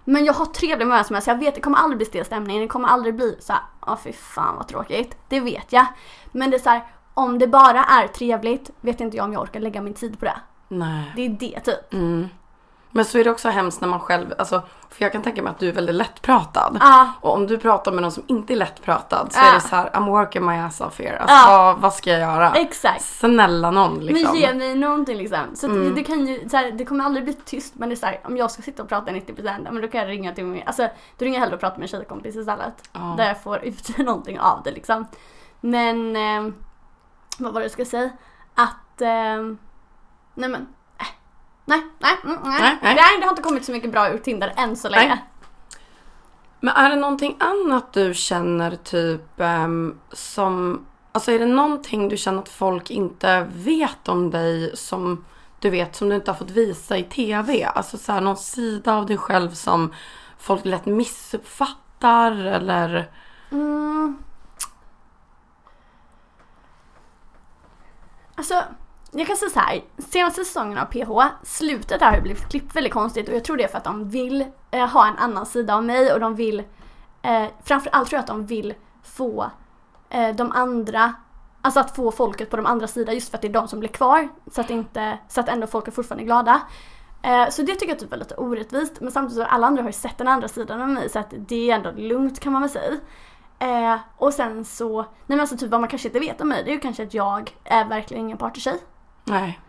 [0.04, 1.28] Men jag har trevligt med vem som helst.
[1.28, 2.62] Jag vet det kommer aldrig bli stel stämning.
[2.62, 5.18] Det kommer aldrig bli så här, ja fy fan vad tråkigt.
[5.28, 5.86] Det vet jag.
[6.32, 6.84] Men det är så här,
[7.14, 10.26] om det bara är trevligt vet inte jag om jag orkar lägga min tid på
[10.26, 10.40] det.
[10.68, 11.12] Nej.
[11.16, 11.94] Det är det typ.
[11.94, 12.28] Mm.
[12.92, 15.52] Men så är det också hemskt när man själv, alltså, för jag kan tänka mig
[15.52, 16.78] att du är väldigt lättpratad.
[16.82, 17.12] Ja.
[17.22, 19.50] Och om du pratar med någon som inte är lättpratad så Ja.
[19.50, 21.20] är det så här, I'm working my ass off here.
[21.20, 21.76] Alltså Ja.
[21.80, 22.52] vad, ska jag göra?
[22.54, 23.02] Exakt.
[23.02, 24.32] Snälla någon liksom.
[24.32, 25.40] Men ge mig någonting liksom.
[25.56, 25.96] Så Mm.
[25.96, 28.20] det, kan ju, så här, det kommer aldrig bli tyst men det är så här,
[28.24, 30.64] om jag ska sitta och prata 90% ja, men då kan jag ringa till min,
[30.66, 30.84] alltså
[31.18, 32.74] då ringer jag hellre och pratar med en tjejkompis istället.
[32.94, 33.14] Ja.
[33.18, 35.08] Där jag får ut någonting av det liksom.
[35.62, 36.54] Men, eh,
[37.40, 38.10] vad var det jag skulle säga?
[38.56, 39.56] Att, eh,
[40.36, 40.68] nej men,
[41.66, 42.96] nej, nej, mm, nej, Nej, nej.
[43.20, 45.08] det har inte kommit så mycket bra ur Tinder än så länge.
[45.08, 45.26] Nej.
[46.60, 50.86] Men är det någonting annat du känner typ ehm, som...
[51.12, 55.26] Alltså är det någonting du känner att folk inte vet om dig som
[55.60, 57.64] du vet som du inte har fått visa i TV?
[57.64, 59.94] Alltså så här, någon sida av dig själv som
[60.38, 63.12] folk lätt missuppfattar eller...
[63.52, 64.18] Mm.
[68.36, 68.64] Alltså,
[69.12, 69.82] jag kan säga så här.
[69.98, 73.64] Senaste säsongen av PH, slutet där har blivit klippt väldigt konstigt och jag tror det
[73.64, 76.60] är för att de vill eh, ha en annan sida av mig och de vill,
[77.22, 79.52] eh, framförallt tror jag att de vill få
[80.10, 81.14] eh, de andra,
[81.62, 83.80] alltså att få folket på de andra sidan just för att det är de som
[83.80, 86.62] blir kvar så att, inte, så att ändå folk är fortfarande glada.
[87.24, 89.90] Eh, Så det tycker jag typ är lite orättvist men samtidigt så alla andra har
[89.90, 92.62] ju sett den andra sidan av mig så att det är ändå lugnt kan man
[92.62, 92.98] väl säga.
[93.60, 96.64] Eh, och sen så, nej men alltså typ vad man kanske inte vet om mig
[96.64, 98.80] det är ju kanske att jag är verkligen ingen partytjej.
[99.24, 99.60] Nej.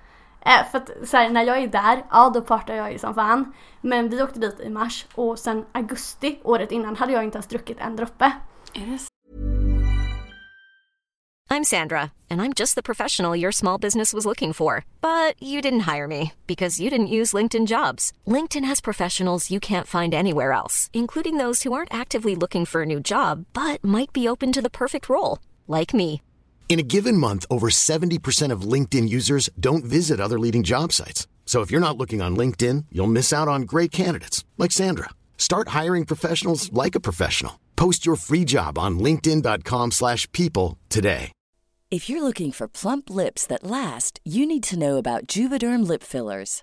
[0.40, 3.14] Eh, för att så här, när jag är där, ja då partar jag ju som
[3.14, 3.52] fan.
[3.80, 7.46] Men vi åkte dit i mars och sen augusti året innan hade jag inte ens
[7.46, 8.32] druckit en droppe.
[8.74, 8.98] Är det
[11.52, 14.86] I'm Sandra, and I'm just the professional your small business was looking for.
[15.02, 18.10] But you didn't hire me because you didn't use LinkedIn jobs.
[18.26, 22.80] LinkedIn has professionals you can't find anywhere else, including those who aren't actively looking for
[22.82, 26.22] a new job but might be open to the perfect role, like me.
[26.72, 31.26] In a given month, over 70% of LinkedIn users don't visit other leading job sites.
[31.44, 35.10] So if you're not looking on LinkedIn, you'll miss out on great candidates like Sandra.
[35.36, 37.60] Start hiring professionals like a professional.
[37.76, 41.30] Post your free job on linkedin.com/people today.
[41.90, 46.02] If you're looking for plump lips that last, you need to know about Juvederm lip
[46.02, 46.62] fillers.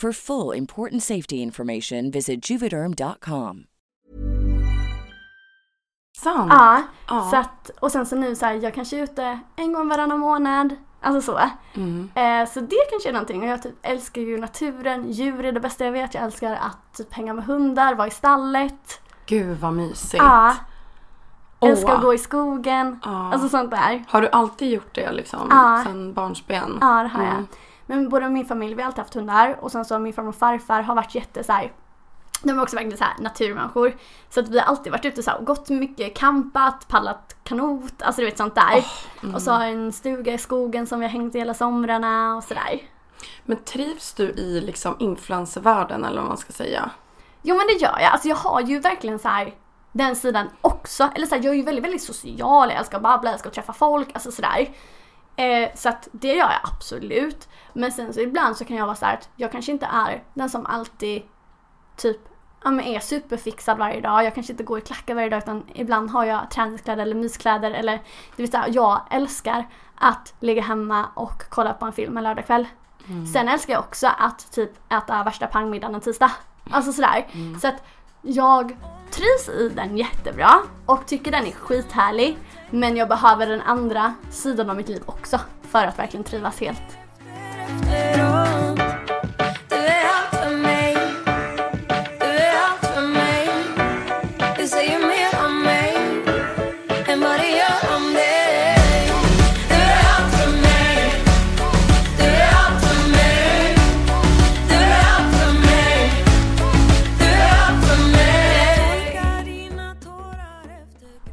[0.00, 3.64] For full important safety information, visit juvederm.com.
[6.18, 6.52] sant?
[6.52, 7.28] Ja, Ja.
[7.30, 10.18] så att, och sen så nu så här, jag kanske är ute en gång varannan
[10.20, 10.76] månad.
[11.00, 11.40] Alltså så.
[11.74, 12.10] Mm.
[12.14, 13.42] Eh, så det kanske är någonting.
[13.42, 16.14] Och jag typ älskar ju naturen, djur är det bästa jag vet.
[16.14, 19.00] Jag älskar att typ hänga med hundar, vara i stallet.
[19.26, 20.22] Gud vad mysigt.
[20.24, 20.54] Ja,
[21.60, 21.68] Åh.
[21.70, 23.00] älskar att gå i skogen.
[23.04, 23.32] Ja.
[23.32, 24.04] Alltså sånt där.
[24.08, 25.40] Har du alltid gjort det liksom?
[25.50, 25.82] Ja.
[25.86, 26.78] Sen barnsben?
[26.80, 27.44] Ja, det har jag.
[27.90, 30.34] Men både min familj, vi har alltid haft hundar och sen så min farmor och
[30.34, 31.72] farfar har varit jätte så här.
[32.42, 33.96] De är också verkligen så här naturmänniskor.
[34.28, 38.02] Så att vi har alltid varit ute så här och gått mycket, campat, paddlat kanot,
[38.02, 38.84] alltså du vet sånt där.
[39.22, 39.34] mm.
[39.34, 42.36] Och så har jag en stuga i skogen som vi har hängt i hela somrarna
[42.36, 42.80] och sådär.
[43.44, 46.90] Men trivs du i liksom influencervärlden eller vad man ska säga?
[47.42, 48.12] Jo men det gör jag.
[48.12, 49.54] Alltså jag har ju verkligen så här
[49.92, 51.10] den sidan också.
[51.14, 52.68] Eller så här, jag är ju väldigt, väldigt social.
[52.70, 54.68] Jag älskar att babbla, jag älskar att träffa folk, alltså sådär.
[55.36, 57.48] Eh, så att det gör jag absolut.
[57.72, 60.22] Men sen så ibland så kan jag vara så här att jag kanske inte är
[60.34, 61.22] den som alltid
[61.96, 62.20] typ
[62.64, 64.24] ja, men är superfixad varje dag.
[64.24, 67.70] Jag kanske inte går i klackar varje dag utan ibland har jag träningskläder eller myskläder
[67.70, 67.92] eller
[68.36, 72.66] det vill säga jag älskar att ligga hemma och kolla på en film en lördagkväll.
[73.32, 76.30] Sen älskar jag också att typ äta värsta pangmiddagen en tisdag.
[76.70, 77.26] Alltså sådär.
[77.60, 77.82] Så att
[78.22, 78.76] jag
[79.10, 80.50] trivs i den jättebra
[80.86, 82.38] och tycker den är skithärlig.
[82.70, 88.29] Men jag behöver den andra sidan av mitt liv också för att verkligen trivas helt.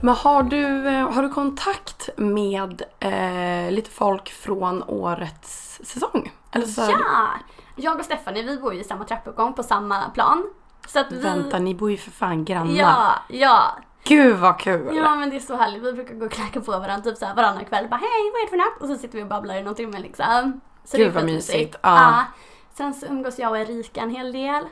[0.01, 6.31] Men har du, eh, har du kontakt med eh, lite folk från årets säsong?
[6.51, 7.27] Eller så Ja!
[7.75, 10.43] Jag och Stephanie vi bor ju i samma trappuppgång på samma plan.
[10.87, 11.19] Så att vi...
[11.19, 12.73] Vänta, ni bor ju för fan grannar.
[12.73, 13.77] Ja, ja.
[14.03, 14.95] Gud vad kul!
[14.95, 15.83] Ja men det är så härligt.
[15.83, 17.87] Vi brukar gå och knacka på varandra typ såhär varannan kväll.
[17.89, 18.81] Bara hej vad är det för natt?
[18.81, 20.61] Och så sitter vi och babblar i någon timme liksom.
[20.83, 21.75] Så Gud, vad mysigt.
[21.81, 22.23] Ja.
[22.73, 24.63] Sen så umgås jag och Erika en hel del.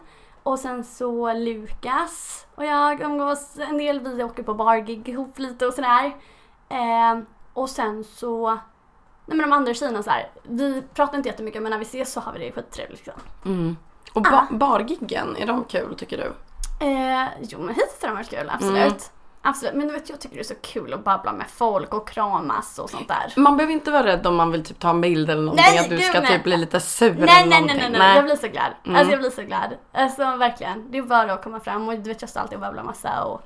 [0.46, 4.00] Och sen så Lukas och jag umgås en del.
[4.00, 6.16] Vi åker på bargig ihop lite och sådär.
[6.70, 7.20] Eh,
[7.54, 8.50] och sen så
[9.28, 12.12] Nej men de andra tjejerna så här, vi pratar inte jättemycket men när vi ses
[12.14, 13.22] så har vi det skittrevligt liksom.
[13.46, 13.78] Mm.
[14.14, 16.34] Och ba- bargiggen, är de kul tycker du?
[16.86, 18.78] Eh, jo men hittills har de varit kul, absolut.
[18.78, 18.94] Mm.
[19.48, 22.10] Absolut, men du vet jag tycker det är så kul att babbla med folk och
[22.10, 23.34] kramas och sånt där.
[23.40, 25.80] Man behöver inte vara rädd om man vill typ ta en bild eller någonting Nej,
[25.80, 26.30] att du gud, ska nej.
[26.32, 27.78] typ bli lite sur Nej eller nej nej, någonting.
[27.78, 28.72] nej nej jag blir så glad.
[28.86, 28.96] Mm.
[28.98, 29.70] Alltså jag blir så glad.
[29.94, 30.92] Alltså verkligen.
[30.92, 33.24] Det är bara att komma fram och du vet jag står alltid och babblar massa
[33.24, 33.42] och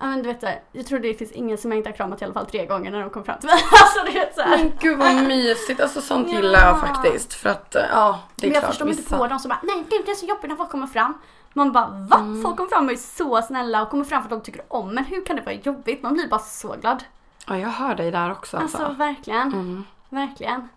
[0.00, 1.96] Ja men du vet så här, jag tror det finns ingen som jag inte har
[1.96, 3.58] kramat i alla fall tre gånger när de kom fram till mig.
[3.72, 4.56] Alltså du vet såhär.
[4.58, 6.36] Men gud vad mysigt, alltså sånt Ja.
[6.36, 7.34] gillar jag faktiskt.
[7.34, 8.70] För att eh, ja, det är Men jag klart.
[8.70, 10.70] förstår mig inte på dem som bara nej gud det är så jobbigt när folk
[10.70, 11.14] kommer fram.
[11.54, 12.18] Man bara va?
[12.18, 12.42] Mm.
[12.42, 14.94] Folk kommer fram och är så snälla och kommer fram för att de tycker om
[14.94, 16.02] men hur kan det vara jobbigt?
[16.02, 17.04] Man blir bara så glad.
[17.46, 18.78] Ja, jag hör dig där också alltså.
[18.78, 19.52] Alltså verkligen.
[19.52, 19.84] Mm.
[20.08, 20.68] Verkligen.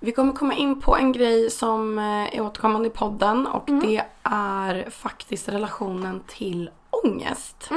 [0.00, 4.04] Vi kommer komma in på en grej som eh, är återkommande i podden och det
[4.22, 7.70] är faktiskt relationen till ångest.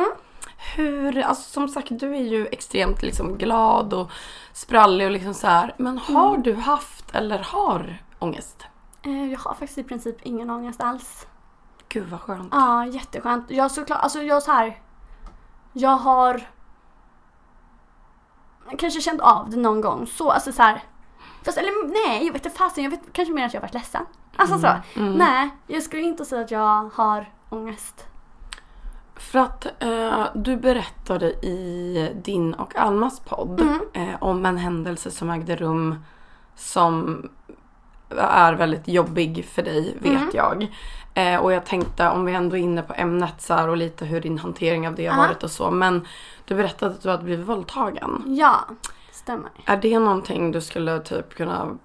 [0.76, 4.12] Hur, alltså som sagt du är ju extremt liksom glad och
[4.54, 5.74] sprallig och liksom så här.
[5.78, 8.66] Men har du haft eller har ångest?
[9.04, 11.28] Eh, jag har faktiskt i princip ingen ångest alls.
[11.90, 12.50] Gud vad skönt.
[12.52, 13.52] Ja, jätteskönt.
[13.52, 14.82] Jag såklart, alltså jag så här.
[15.74, 16.48] Jag har
[18.78, 20.08] kanske känt av det någon gång.
[20.08, 20.84] Så, alltså så här.
[21.44, 22.84] Fast, eller nej, jag vet inte fasen.
[22.84, 24.06] Jag vet kanske mer att jag varit ledsen.
[24.36, 24.74] Alltså så.
[24.96, 28.06] Nej, jag skulle inte säga att jag har ångest.
[29.16, 33.62] För att eh, du berättade i din och Almas podd
[33.94, 36.04] eh, om en händelse som ägde rum
[36.56, 37.30] som
[38.18, 40.68] är väldigt jobbig för dig vet jag.
[41.14, 44.06] Eh, och jag tänkte om vi ändå är inne på ämnet så här, och lite
[44.06, 45.28] hur din hantering av det har Ja.
[45.28, 45.72] varit och så.
[45.72, 46.08] Men
[46.46, 48.24] du berättade att du hade blivit våldtagen.
[48.28, 48.56] Ja,
[49.12, 49.50] stämmer.
[49.66, 51.78] Är det någonting du skulle typ kunna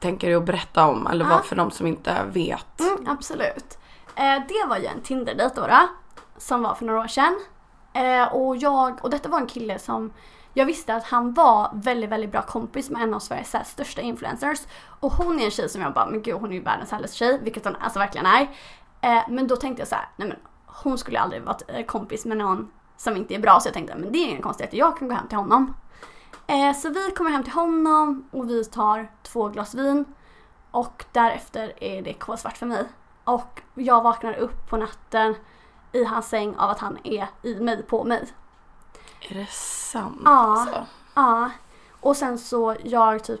[0.00, 1.06] tänka dig att berätta om?
[1.06, 2.80] Eller vad för de som inte vet?
[2.80, 3.78] Mm, absolut.
[4.16, 5.88] Eh, det var ju en Tinder-dejt då, då
[6.38, 7.38] som var för några år sedan.
[7.92, 10.12] Eh, och jag, och detta var en kille som
[10.58, 14.00] jag visste att han var väldigt, väldigt bra kompis med en av Sveriges här, största
[14.00, 14.58] influencers.
[15.00, 17.16] Och hon är en tjej som jag bara, men gud hon är ju världens härligaste
[17.16, 18.42] tjej, vilket hon alltså verkligen är.
[19.00, 20.36] Eh, men då tänkte jag så här, nej men
[20.66, 23.60] hon skulle aldrig varit eh, kompis med någon som inte är bra.
[23.60, 25.74] Så jag tänkte, men det är inga konstigheter, jag kan gå hem till honom.
[26.46, 30.04] Eh, så vi kommer hem till honom och vi tar två glas vin.
[30.70, 32.84] Och därefter är det kolsvart för mig.
[33.24, 35.34] Och jag vaknar upp på natten
[35.92, 38.28] i hans säng av att han är i mig, på mig.
[39.28, 40.20] Är det sant?
[40.24, 40.30] Ja.
[40.30, 40.86] Alltså?
[41.14, 41.50] Ja.
[42.00, 43.40] Och sen så jag typ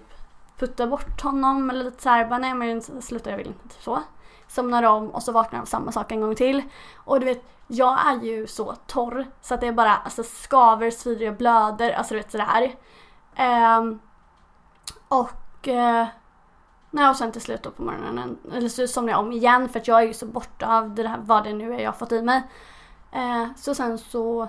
[0.58, 4.02] puttar bort honom eller lite såhär, bara nej men sluta jag vill inte, typ så.
[4.48, 6.62] Somnar om och så vaknar jag av samma sak en gång till.
[6.96, 10.90] Och du vet, jag är ju så torr så att det är bara alltså, skaver,
[10.90, 12.74] svider, jag blöder, alltså du vet sådär.
[13.34, 14.00] Ehm,
[15.08, 16.06] och eh,
[16.90, 19.80] Nej och sen till slut då på morgonen, eller så somnar jag om igen för
[19.80, 21.98] att jag är ju så borta av det här, vad det nu är jag har
[21.98, 22.42] fått i mig.
[23.12, 24.48] Eh, så sen så,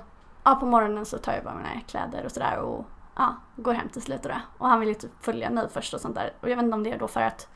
[0.49, 2.85] ja på morgonen så tar jag bara mina kläder och sådär och
[3.15, 4.41] ja, går hem till slut och det.
[4.57, 6.33] Och han vill ju typ följa mig först och sånt där.
[6.41, 7.47] Och jag vet inte om det är då för att,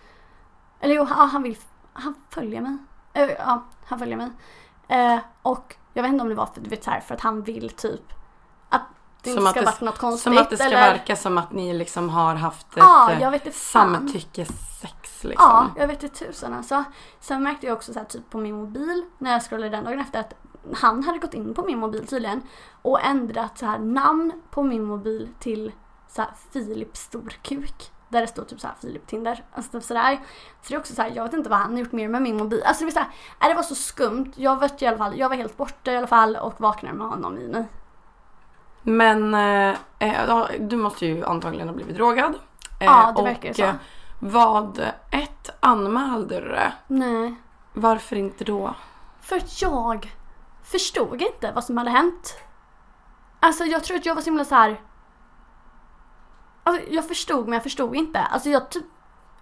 [0.80, 1.58] eller jo, ja, han vill,
[1.94, 2.78] han följer mig.
[3.14, 4.30] Eh, ja, han följer mig.
[4.88, 7.22] Eh, och jag vet inte om det var för, du vet så här, för att
[7.22, 8.14] han vill typ
[8.70, 8.82] att
[9.22, 10.24] det inte ska vara något konstigt.
[10.24, 13.52] som att det ska eller, verka som att ni liksom har haft ett Ja, eh,
[13.52, 15.50] samtyckessex liksom.
[15.50, 16.84] Ja, jag vet inte tusan alltså.
[17.20, 20.00] Sen märkte jag också så här, typ på min mobil när jag scrollade den dagen
[20.00, 20.34] efter att
[20.76, 22.42] han hade gått in på min mobil tydligen
[22.82, 25.72] och ändrat så här namn på min mobil till
[26.08, 27.92] så här Filip Storkuk.
[28.10, 29.44] Där det stod typ så här Filip Tinder.
[29.54, 30.20] Alltså typ sådär.
[30.62, 32.22] Så det är också så här, jag vet inte vad han har gjort mer med
[32.22, 32.64] min mobil.
[32.66, 33.10] Alltså det, var så här,
[33.42, 34.32] nej, det var så skumt.
[34.36, 37.08] Jag var, i alla fall, jag var helt borta i alla fall och vaknade med
[37.08, 37.66] honom i mig.
[38.82, 42.34] Men eh, eh, du måste ju antagligen ha blivit drogad.
[42.80, 43.64] Eh, Ja, det verkar och, så.
[43.64, 43.74] eh,
[44.20, 44.80] Vad,
[45.12, 46.74] ett, anmälde du det?
[46.88, 47.36] Nej.
[47.74, 48.74] Varför inte då?
[49.22, 50.14] För att jag
[50.64, 52.38] förstod inte vad som hade hänt.
[53.40, 54.82] Alltså jag tror att jag var så himla så här.
[56.64, 58.20] Alltså jag förstod men jag förstod inte.
[58.20, 58.86] Alltså jag typ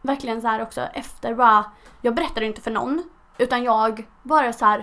[0.02, 1.66] verkligen så här också efter bara.
[2.02, 3.04] Jag berättade inte för någon.
[3.38, 4.80] Utan jag bara så här.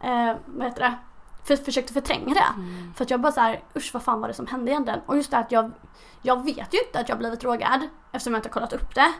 [0.00, 0.98] Eh, vad heter det?
[1.44, 2.46] För, försökte förtränga det.
[2.94, 5.00] För att jag bara så här, usch vad fan var det som hände egentligen?
[5.06, 5.70] Och just det att jag,
[6.22, 9.12] jag vet ju inte att jag blivit drogad eftersom jag inte har kollat upp det.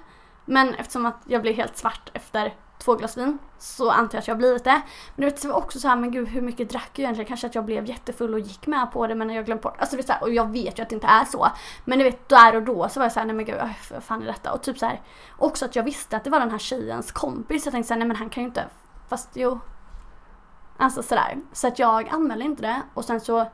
[0.45, 4.29] Men eftersom att jag blev helt svart efter två glas vin så antar jag att
[4.29, 4.81] jag har blivit det.
[5.15, 7.29] Men du vet, det var också så här, men gud hur mycket drack jag egentligen?
[7.29, 9.77] Kanske att jag blev jättefull och gick med på det men jag glömde bort.
[9.79, 11.49] Alltså det är så här, och jag vet ju att det inte är så.
[11.85, 13.57] Men du vet, där och då så var jag så här, nej men gud,
[13.91, 14.53] vad fan är detta?
[14.53, 15.01] Och typ så här,
[15.39, 17.65] också att jag visste att det var den här tjejens kompis.
[17.65, 18.65] Jag tänkte så här, nej men han kan ju inte,
[19.09, 19.61] fast jo.
[20.77, 21.39] Alltså sådär.
[21.53, 23.47] Så att jag anmälde inte det och sen så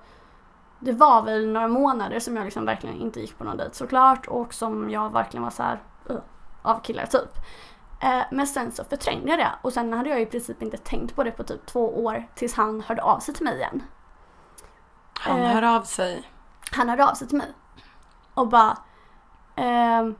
[0.79, 4.27] det var väl några månader som jag liksom verkligen inte gick på någon dejt såklart
[4.27, 6.17] och som jag verkligen var så här uh,
[6.63, 7.39] av killar typ.
[8.01, 11.17] Eh, men sen så förträngde jag det och sen hade jag i princip inte tänkt
[11.17, 13.83] på det på typ två år tills han hörde av sig till mig igen.
[15.21, 15.49] Han Eh.
[15.53, 16.31] hör av sig.
[16.73, 17.53] Han hörde av sig till mig
[18.35, 18.79] och bara
[19.57, 20.15] ehm,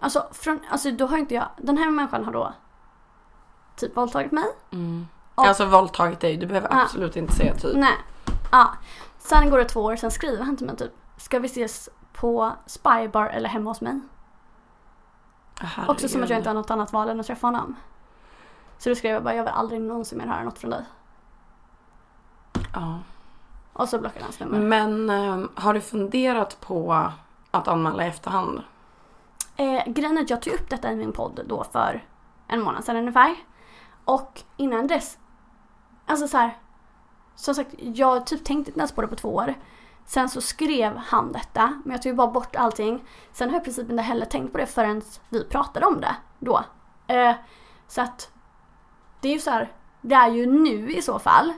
[0.00, 2.52] alltså, från, alltså då har inte jag, den här människan har då
[3.76, 4.44] typ våldtagit mig.
[5.34, 6.82] Och- Alltså våldtagit dig, du behöver Ja.
[6.82, 7.76] absolut inte säga typ.
[7.76, 7.94] Nej.
[8.52, 8.70] Ja.
[9.18, 12.52] Sen går det två år, sen skriver han till mig typ Ska vi ses på
[12.66, 14.00] Spybar eller hemma hos mig?
[15.60, 15.90] Herregud.
[15.90, 17.76] Också som att jag inte har något annat val än att träffa honom.
[18.78, 20.84] Så då skrev jag bara jag vill aldrig någonsin mer höra något från dig.
[22.74, 22.98] Ja.
[23.72, 24.58] Och så blockade han hans nummer.
[24.58, 27.10] Men eh, har du funderat på
[27.50, 28.62] att anmäla i efterhand?
[29.56, 32.04] Eh, grejen är att jag tog upp detta i min podd då för
[32.48, 33.36] en månad sedan ungefär.
[34.04, 35.18] Och innan dess,
[36.06, 36.58] alltså så här,
[37.34, 39.54] som sagt, jag typ tänkte inte ens på det på två år.
[40.06, 43.04] Sen så skrev han detta, men jag tog ju bara bort allting.
[43.32, 46.16] Sen har jag i princip inte heller tänkt på det förrän vi pratade om det
[46.38, 46.64] då.
[47.06, 47.34] Eh,
[47.88, 48.30] så att
[49.20, 51.52] det är ju så här, det är ju nu i så fall.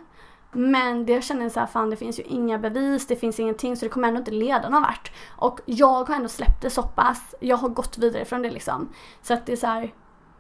[0.53, 3.77] Men det jag känner så här, fan det finns ju inga bevis, det finns ingenting
[3.77, 5.13] så det kommer ändå inte leda någon vart.
[5.37, 8.89] Och jag har ändå släppt det så pass, jag har gått vidare från det liksom.
[9.23, 9.83] Så att det är så här,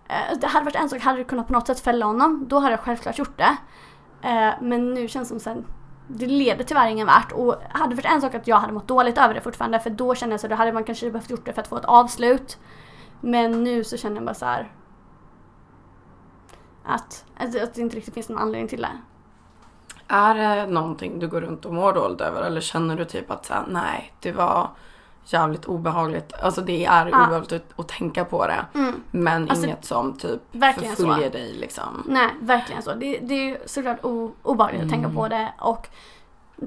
[0.08, 2.58] eh, det hade varit en sak, hade det kunnat på något sätt fälla honom, då
[2.58, 3.56] hade jag självklart gjort det.
[4.28, 5.64] Eh, men nu känns det som sen,
[6.08, 7.32] det leder tyvärr ingen vart.
[7.32, 9.90] Och hade det varit en sak att jag hade mått dåligt över det fortfarande, för
[9.90, 11.84] då kände jag så då hade man kanske behövt gjort det för att få ett
[11.84, 12.58] avslut.
[13.20, 14.72] Men nu så känner jag bara så här.
[16.84, 19.00] Att, att, att det inte riktigt finns någon anledning till det.
[20.08, 23.46] Är det någonting du går runt och mår dåligt över eller känner du typ att
[23.46, 24.70] så här, nej det var
[25.32, 26.32] jävligt obehagligt.
[26.42, 27.24] Alltså det är Ja.
[27.26, 28.66] obehagligt att, att tänka på det.
[29.10, 31.02] Men Alltså, inget som typ verkligen så.
[31.06, 32.02] förföljer dig liksom.
[32.08, 32.94] Nej, verkligen så.
[32.94, 35.88] Det, det är såklart o- obehagligt att tänka på det och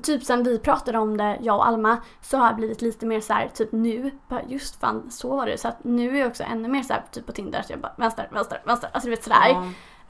[0.03, 3.21] typ sen vi pratade om det, jag och Alma, så har jag blivit lite mer
[3.21, 5.57] så här, typ nu, bara just fan så var det.
[5.57, 7.79] Så att nu är jag också ännu mer så här, typ på Tinder, att jag
[7.79, 9.47] bara vänster, vänster, vänster, alltså du vet sådär.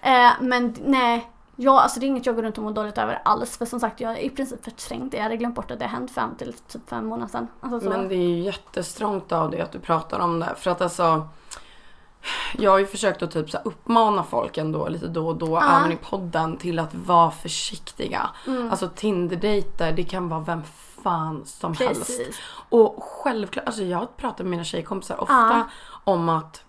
[0.02, 0.28] Ja.
[0.28, 1.30] Eh, men nej,
[1.62, 3.58] ja, alltså det är inget jag går runt och mår dåligt över alls.
[3.58, 5.18] För som sagt, jag har i princip förträngt det.
[5.18, 7.48] Jag hade glömt bort att det hänt fram till typ fem månader sedan.
[7.62, 7.90] Alltså, så.
[7.90, 10.56] Men det är ju jättestrångt av dig att du pratar om det.
[10.58, 11.28] För att alltså
[12.58, 15.92] jag har ju försökt att typ så uppmana folk ändå lite då och då, även
[15.92, 18.30] i podden, till att vara försiktiga.
[18.48, 18.72] Mm.
[18.72, 20.64] Alltså Tinder-dejter, det kan vara vem
[21.04, 22.08] fan som helst.
[22.08, 22.40] Precis.
[22.70, 25.70] Och självklart, alltså jag har pratat med mina tjejkompisar ofta
[26.04, 26.64] om att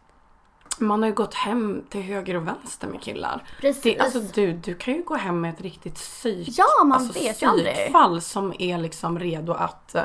[0.80, 3.44] man har ju gått hem till höger och vänster med killar.
[3.60, 3.82] Precis.
[3.82, 7.20] Det, alltså du, du kan ju gå hem med ett riktigt psyk, Ja, man alltså,
[7.20, 10.02] vet psykfall som är liksom redo att eh,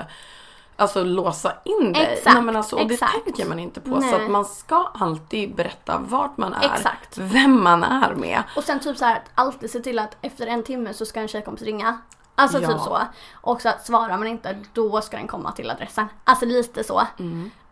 [0.78, 2.04] Alltså låsa in dig.
[2.04, 3.24] Exakt, Nej, men alltså, och det exakt.
[3.26, 3.90] tänker man inte på.
[3.90, 4.14] Så Nej.
[4.26, 6.74] att man ska alltid berätta vart man är.
[6.74, 7.18] Exakt.
[7.18, 8.44] Vem man är med.
[8.56, 11.20] Och sen typ så här att alltid se till att efter en timme så ska
[11.20, 11.98] en tjejkompis ringa.
[12.36, 12.68] Alltså Ja.
[12.68, 13.00] typ så.
[13.34, 16.06] Och så att svarar man inte då ska den komma till adressen.
[16.24, 17.02] Alltså lite så.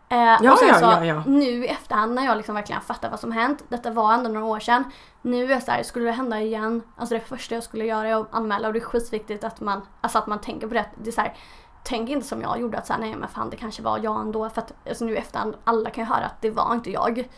[0.08, 0.38] Eh.
[0.42, 1.22] Ja, och sen ja, så ja, ja.
[1.26, 3.64] nu i efterhand när jag liksom verkligen fattar vad som hänt.
[3.68, 4.84] Detta var ändå några år sedan.
[5.22, 6.82] Nu är jag så här, skulle det hända igen.
[6.96, 9.82] Alltså det första jag skulle göra är att anmäla och det är skitviktigt att man,
[10.00, 10.86] alltså att man tänker på det.
[11.02, 11.34] Det är så här,
[11.82, 14.50] tänk inte som jag gjorde att säga nej men fan det kanske var jag ändå.
[14.50, 17.28] För att alltså, nu i efterhand, alla kan ju höra att det var inte jag.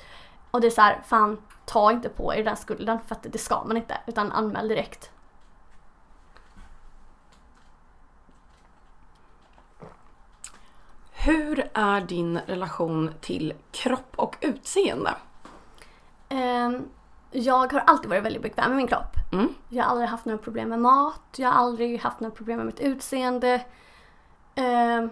[0.50, 3.38] Och det är så här, fan ta inte på er den skulden för att det
[3.38, 3.96] ska man inte.
[4.06, 5.10] Utan anmäl direkt.
[11.26, 15.14] Hur är din relation till kropp och utseende?
[16.28, 16.88] Ehm,
[17.30, 19.16] jag har alltid varit väldigt bekväm med min kropp.
[19.32, 19.48] Mm.
[19.68, 21.20] Jag har aldrig haft några problem med mat.
[21.36, 23.54] Jag har aldrig haft några problem med mitt utseende.
[24.56, 25.10] Um,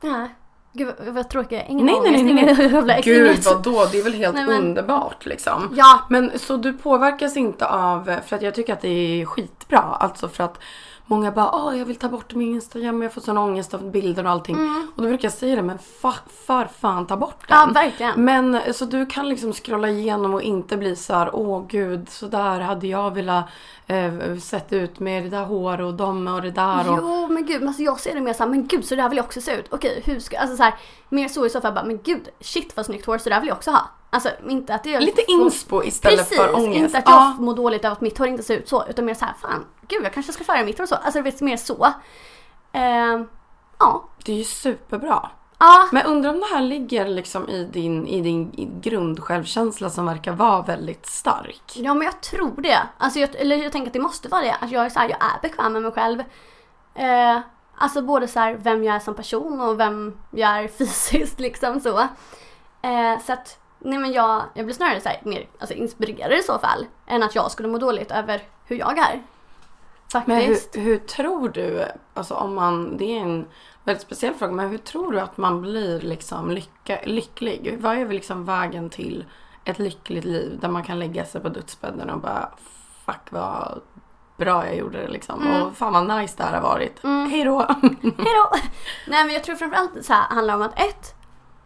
[0.00, 0.34] nej.
[0.72, 1.62] Gud vad, vad tråkigt.
[1.68, 3.02] Ingen Nej, nej, ångest, nej, nej.
[3.06, 5.74] ingen Gud vadå, det är väl helt Nej, men- underbart liksom.
[5.76, 6.00] Ja.
[6.10, 8.88] Men så du påverkas inte av, för att jag tycker att det
[9.20, 9.78] är skitbra.
[9.78, 10.58] Alltså för att
[11.10, 14.24] många bara, åh jag vill ta bort min Instagram, jag får sån ångest av bilder
[14.24, 14.56] och allting.
[14.96, 17.56] Och då brukar jag säga det, men fa- för fan ta bort den.
[17.58, 17.68] Mm.
[17.74, 18.24] Ja, verkligen.
[18.24, 22.26] Men så du kan liksom scrolla igenom och inte bli så här, åh gud, så
[22.26, 23.44] där hade jag velat
[23.86, 26.90] eh, sett ut med det där hår och dem och det där.
[26.92, 29.08] Och, Jo men gud, men alltså jag ser det mer såhär, men gud så där
[29.08, 29.66] vill jag också se ut.
[29.70, 30.74] Okej hur ska, alltså såhär,
[31.08, 33.48] mer så i så fall bara, men gud shit vad snyggt hår, så där vill
[33.48, 33.88] jag också ha.
[34.10, 36.76] Alltså inte att det är Lite inspo istället Precis, för ångest.
[36.78, 37.36] inte att jag Ja.
[37.38, 40.04] mår dåligt av att mitt hår inte ser ut så, utan mer såhär, fan, gud
[40.04, 40.94] jag kanske ska färga mitt hår så.
[40.94, 41.92] Alltså är mer så.
[42.72, 43.28] Ehm,
[43.78, 44.08] ja.
[44.24, 45.30] Det är ju superbra.
[45.58, 50.32] Ja, Men undrar om det här ligger liksom i din, i din grundsjälvkänsla som verkar
[50.32, 51.62] vara väldigt stark.
[51.74, 52.78] Ja men jag tror det.
[52.98, 54.54] Alltså jag, eller jag tänker att det måste vara det.
[54.60, 56.20] Att jag är, så här, jag är bekväm med mig själv.
[56.94, 57.40] Eh,
[57.78, 61.80] alltså både så här, vem jag är som person och vem jag är fysiskt liksom
[61.80, 61.98] så.
[62.82, 66.42] Eh, så att nej men jag, jag blir snarare så här, mer alltså, inspirerad i
[66.42, 66.86] så fall.
[67.06, 69.22] Än att jag skulle må dåligt över hur jag är.
[70.14, 70.76] Men Faktiskt.
[70.76, 71.84] hur, hur tror du,
[72.14, 73.46] alltså om man, det är en
[73.84, 77.76] väldigt speciell fråga, men hur tror du att man blir liksom lycka, lycklig?
[77.80, 79.24] Vad är väl liksom vägen till
[79.64, 82.50] ett lyckligt liv där man kan lägga sig på dödsbädden och bara
[83.06, 83.80] fuck vad
[84.36, 85.46] bra jag gjorde det liksom.
[85.46, 87.00] Och fan vad nice det här har varit.
[87.02, 87.58] Hej då!
[88.02, 88.50] Hejdå!
[89.06, 91.14] Nej men jag tror framförallt så här handlar om att ett,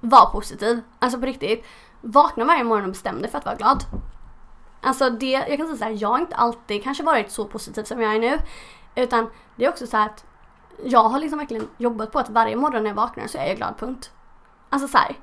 [0.01, 0.81] var positiv.
[0.99, 1.65] Alltså på riktigt.
[2.01, 3.85] Vakna varje morgon och bestäm dig för att vara glad.
[4.83, 7.85] Alltså det, jag kan säga så här, jag har inte alltid kanske varit så positiv
[7.85, 8.39] som jag är nu.
[8.95, 10.25] Utan det är också så här att
[10.85, 13.57] jag har liksom verkligen jobbat på att varje morgon när jag vaknar så är jag
[13.57, 14.11] glad, punkt.
[14.69, 15.17] Alltså så här.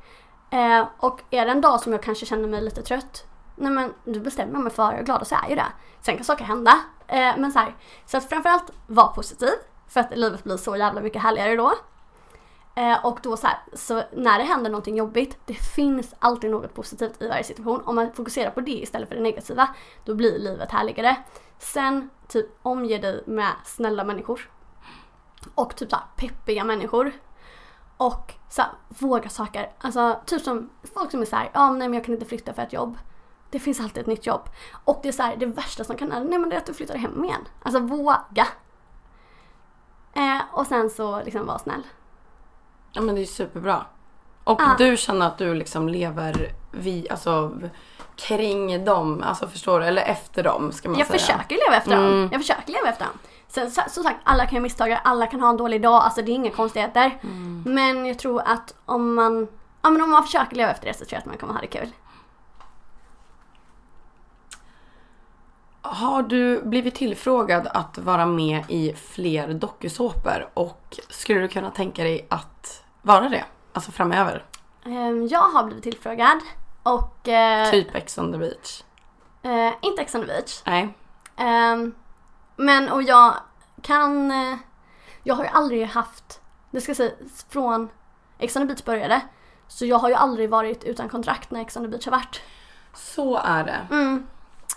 [0.52, 3.94] Eh, och är det en dag som jag kanske känner mig lite trött, nej men
[4.04, 5.66] då bestämmer jag mig för att jag är glad och så är jag det.
[6.02, 6.80] Sen kan saker hända.
[7.08, 9.50] Eh, men så här, så att framförallt var positiv.
[9.88, 11.74] För att livet blir så jävla mycket härligare då.
[12.80, 16.74] Eh, och då så här, så när det händer någonting jobbigt, det finns alltid något
[16.74, 17.82] positivt i varje situation.
[17.86, 19.68] Om man fokuserar på det istället för det negativa,
[20.06, 21.16] då blir livet härligare.
[21.58, 24.50] Sen, typ omge dig med snälla människor.
[25.56, 27.12] och typ så här peppiga människor.
[27.98, 29.72] Och så här, våga saker.
[29.80, 32.54] Alltså typ som folk som är så här, ja nej men jag kan inte flytta
[32.54, 32.98] för ett jobb.
[33.50, 34.50] Det finns alltid ett nytt jobb.
[34.86, 36.66] Och det är så här, det värsta som kan hända, nej men det är att
[36.66, 37.48] du flyttar hem igen.
[37.64, 38.48] Alltså våga.
[40.14, 41.84] Eh, och sen så liksom var snäll.
[43.00, 43.86] Ja men det är superbra.
[44.44, 44.76] Och Ja.
[44.78, 47.52] du känner att du liksom lever vi, alltså,
[48.16, 49.86] kring dem, alltså förstår du?
[49.86, 51.20] Eller efter dem ska man Jag säga.
[51.20, 52.06] försöker leva efter dem.
[52.06, 52.30] Mm.
[52.32, 53.14] Jag försöker leva efter dem.
[53.48, 56.32] Sen som sagt, alla kan göra misstag, alla kan ha en dålig dag, alltså det
[56.32, 57.20] är inga konstigheter.
[57.24, 57.64] Mm.
[57.66, 59.48] Men jag tror att om man,
[59.82, 61.62] ja, men om man försöker leva efter det så tror jag att man kommer ha
[61.62, 61.90] det kul.
[65.82, 72.04] Har du blivit tillfrågad att vara med i fler dokusåpor och skulle du kunna tänka
[72.04, 73.46] dig att vara det?
[73.74, 74.46] Alltså framöver?
[74.86, 76.40] Ehm, Jag har blivit tillfrågad
[76.84, 78.84] och eh, Typ Ex on the beach?
[79.44, 80.62] eh, inte Ex on the beach.
[80.66, 80.94] Nej.
[81.38, 81.96] Ehm,
[82.56, 83.34] men och jag
[83.82, 84.58] kan, eh,
[85.24, 86.42] jag har ju aldrig haft,
[86.72, 87.90] det ska sägas från
[88.40, 89.22] Ex on the beach började.
[89.68, 92.42] Så jag har ju aldrig varit utan kontrakt när Ex on the beach har varit.
[92.94, 93.88] Så är det.
[93.92, 94.28] Mm,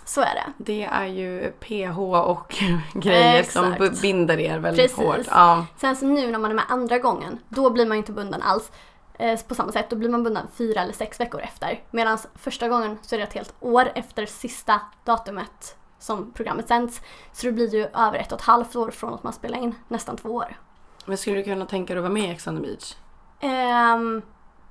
[0.05, 0.53] så är det.
[0.57, 2.55] Det är ju PH och
[2.93, 3.79] grejer som Exakt.
[3.93, 4.97] b- binder er väldigt Precis.
[5.05, 5.27] hårt.
[5.29, 5.65] Ja.
[5.77, 8.71] Sen så nu när man är med andra gången, då blir man inte bunden alls.
[9.19, 11.83] Eh, på samma sätt, då blir man bunden fyra eller sex veckor efter.
[11.91, 17.01] Medan första gången så är det ett helt år efter sista datumet som programmet sänds.
[17.33, 19.75] Så det blir ju över ett och ett halvt år från att man spelar in,
[19.87, 20.57] nästan två år.
[21.05, 22.95] Men skulle du kunna tänka dig att vara med i Ex on the beach?
[23.39, 24.21] Ehm,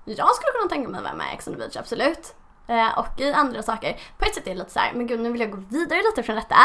[0.05, 2.35] jag skulle kunna tänka mig att vara med i Ex on the beach, absolut.
[2.67, 3.97] Eh, och i andra saker.
[4.19, 5.99] På ett sätt är det lite så här, men gud nu vill jag gå vidare
[6.03, 6.57] lite från detta.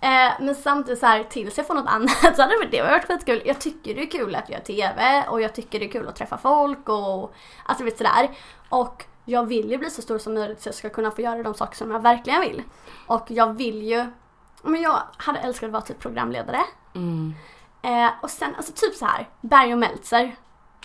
[0.00, 3.06] Eh, men samtidigt så här, tills jag får något annat så hade det det varit
[3.06, 3.42] skitkul.
[3.44, 6.16] Jag tycker det är kul att göra TV och jag tycker det är kul att
[6.16, 7.34] träffa folk och
[7.64, 8.30] alltså vet sådär.
[8.68, 11.42] Och jag vill ju bli så stor som möjligt så jag ska kunna få göra
[11.42, 12.62] de saker som jag verkligen vill.
[13.06, 14.06] Och jag vill ju,
[14.62, 16.60] men jag hade älskat att vara typ programledare.
[16.94, 17.34] Mm.
[17.82, 20.36] Eh, och sen alltså typ så här, Berg och Meltzer.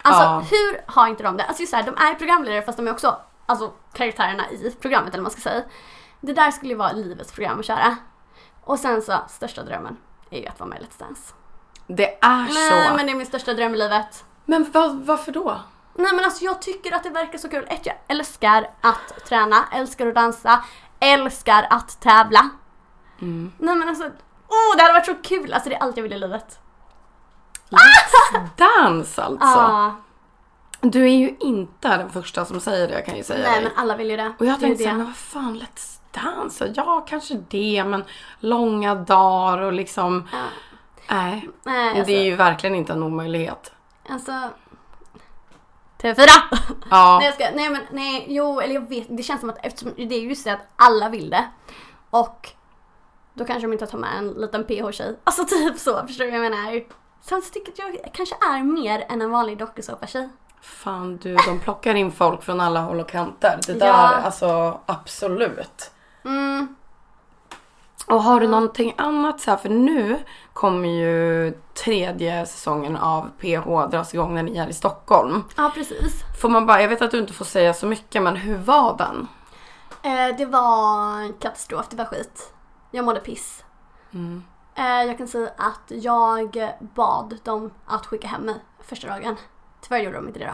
[0.01, 0.43] Alltså Ja.
[0.51, 1.43] hur har inte de det?
[1.43, 5.13] Alltså just så här, de är programledare fast de är också alltså, karaktärerna i programmet
[5.13, 5.63] eller vad man ska säga.
[6.21, 7.95] Det där skulle ju vara livets program att köra.
[8.63, 9.97] Och sen så, största drömmen
[10.29, 11.33] är ju att vara med i Let's Dance.
[11.87, 12.95] Det är Nej så.
[12.95, 14.25] men det är min största dröm i livet.
[14.45, 15.61] Men vad, varför då?
[15.93, 17.65] Nej men alltså jag tycker att det verkar så kul.
[17.69, 20.63] Ett, jag älskar att träna, älskar att dansa,
[20.99, 22.49] älskar att tävla.
[23.21, 23.51] Mm.
[23.57, 24.03] Nej men alltså,
[24.47, 25.53] åh det hade varit så kul!
[25.53, 26.59] Alltså det är allt jag vill i livet.
[28.57, 29.47] Dans alltså.
[29.47, 29.95] Ja.
[30.91, 33.63] Du är ju inte den första som säger det kan jag säga Nej dig.
[33.63, 34.33] men alla vill ju det.
[34.39, 36.73] Och jag tänkte såhär, men vad fan Let's Dance?
[36.75, 38.03] Ja kanske det men
[38.39, 40.27] långa dagar och liksom.
[40.31, 40.37] Ja.
[41.09, 41.49] Nej.
[41.63, 43.71] Nej, alltså, Det är ju verkligen inte en omöjlighet.
[44.09, 44.31] Alltså...
[46.01, 46.27] TV4!
[46.89, 47.17] Ja.
[47.19, 49.93] nej jag ska, nej men nej, jo eller jag vet, det känns som att eftersom
[49.97, 51.49] det är just det att alla vill det.
[52.09, 52.49] Och
[53.33, 55.19] då kanske de inte tar med en liten PH-tjej.
[55.23, 56.83] Alltså typ så, förstår du vad jag menar?
[57.21, 60.29] Sen så tycker jag att jag kanske är mer än en vanlig dokusåpa-tjej.
[60.65, 63.59] Fan du, de plockar in folk från alla håll och kanter.
[63.67, 63.93] Det där, Ja.
[64.15, 65.91] alltså absolut.
[66.25, 66.75] Mm.
[68.07, 70.19] Och har du någonting annat så här, för nu
[70.53, 75.43] kommer ju tredje säsongen av PH dras igång när ni är i Stockholm.
[75.57, 76.13] Ja precis.
[76.41, 78.97] Får man bara, jag vet att du inte får säga så mycket men hur var
[78.97, 79.27] den?
[80.01, 82.53] Eh, det var katastrof, det var skit.
[82.91, 83.63] Jag mådde piss.
[84.75, 89.35] Eh, jag kan säga att jag bad dem att skicka hem mig första dagen.
[89.87, 90.51] Tyvärr gjorde de inte det då.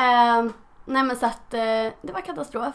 [0.00, 0.44] Eh,
[0.84, 1.60] nej men så att eh,
[2.02, 2.74] det var katastrof.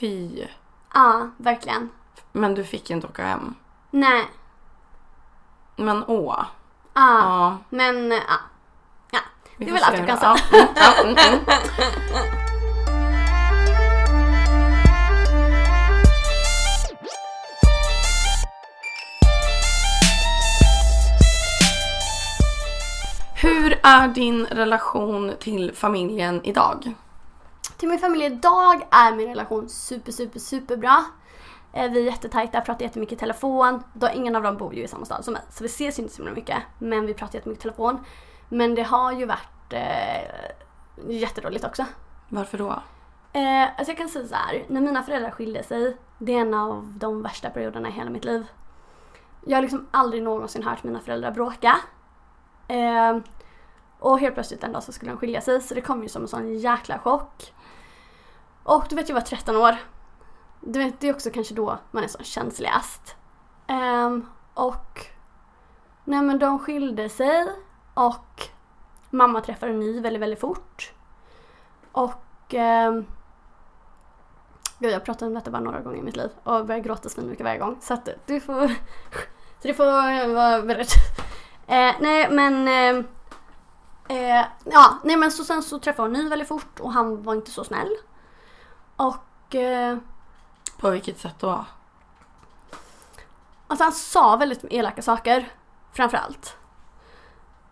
[0.00, 0.46] Fy.
[0.94, 1.90] Ja, verkligen.
[2.32, 3.54] Men du fick inte åka hem.
[3.90, 4.24] Nej.
[5.76, 6.44] Men åh.
[6.94, 7.58] Ja, Ja.
[7.68, 8.20] men ja.
[9.10, 9.20] Ja,
[9.56, 10.36] det är väl allt jag kan säga.
[23.82, 26.94] är din relation till familjen idag?
[27.76, 31.04] Till min familj idag är min relation super, super, super bra.
[31.72, 33.82] Eh, Vi är jättetajta, pratar jättemycket i telefon.
[33.92, 36.14] Då, ingen av dem bor ju i samma stad som mig, så vi ses inte
[36.14, 36.58] så mycket.
[36.78, 37.98] Men vi pratar jättemycket i telefon.
[38.48, 40.50] Men det har ju varit eh,
[41.08, 41.84] jättedåligt också.
[42.28, 42.82] Varför då?
[43.32, 46.54] Eh, alltså jag kan säga så här, när mina föräldrar skilde sig, det är en
[46.54, 48.46] av de värsta perioderna i hela mitt liv.
[49.46, 51.76] Jag har liksom aldrig någonsin hört mina föräldrar bråka.
[52.68, 53.16] Eh,
[54.02, 56.22] och helt plötsligt en dag så skulle de skilja sig, så det kom ju som
[56.22, 57.54] en sån jäkla chock.
[58.62, 59.76] Och du vet, jag var 13 år.
[60.60, 63.16] Du vet, det är också kanske då man är som känsligast.
[63.68, 65.06] Um, och
[66.04, 67.46] nej men de skilde sig
[67.94, 68.48] och
[69.10, 70.92] mamma träffade en ny väldigt, väldigt fort.
[71.92, 73.06] Och um,
[74.78, 77.08] Gud, jag har pratat om detta bara några gånger i mitt liv och börjar gråta
[77.08, 77.76] svinmycket varje gång.
[77.80, 78.68] Så att du får...
[79.60, 79.84] Så du får
[80.34, 80.88] vara beredd.
[81.66, 83.04] Eh, nej men eh,
[84.08, 87.34] eh, Ja, nej men så sen så träffade hon ny väldigt fort och han var
[87.34, 87.96] inte så snäll.
[88.96, 89.98] Och eh,
[90.78, 91.64] På vilket sätt då?
[93.66, 95.52] Alltså han sa väldigt elaka saker.
[95.92, 96.56] Framförallt.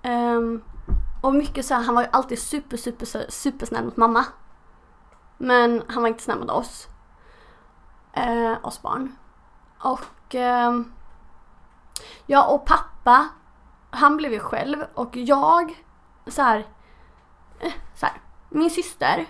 [0.03, 0.63] Um,
[1.21, 4.25] och mycket så här, han var ju alltid super, super, super, supersnäll mot mamma.
[5.39, 6.89] Men han var inte snäll mot oss.
[8.19, 9.17] Uh, oss barn.
[9.79, 10.93] Och ehm,
[12.27, 13.29] ja, och pappa,
[13.91, 15.85] han blev ju själv och jag
[16.31, 16.67] så här,
[17.61, 18.15] eh, så här,
[18.49, 19.27] min syster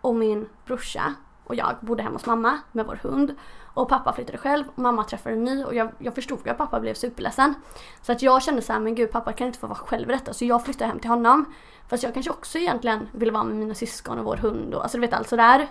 [0.00, 1.14] och min brorsa
[1.44, 3.34] och jag bodde hemma hos mamma med vår hund.
[3.74, 6.58] Och pappa flyttade själv och mamma träffade en ny och jag, jag förstod ju att
[6.58, 7.54] pappa blev superledsen.
[8.02, 10.12] Så att jag kände så här, men gud pappa kan inte få vara själv i
[10.12, 10.32] detta.
[10.32, 11.44] Så jag flyttade hem till honom.
[11.88, 14.98] Fast jag kanske också egentligen ville vara med mina syskon och vår hund och alltså
[14.98, 15.68] du vet allt sådär.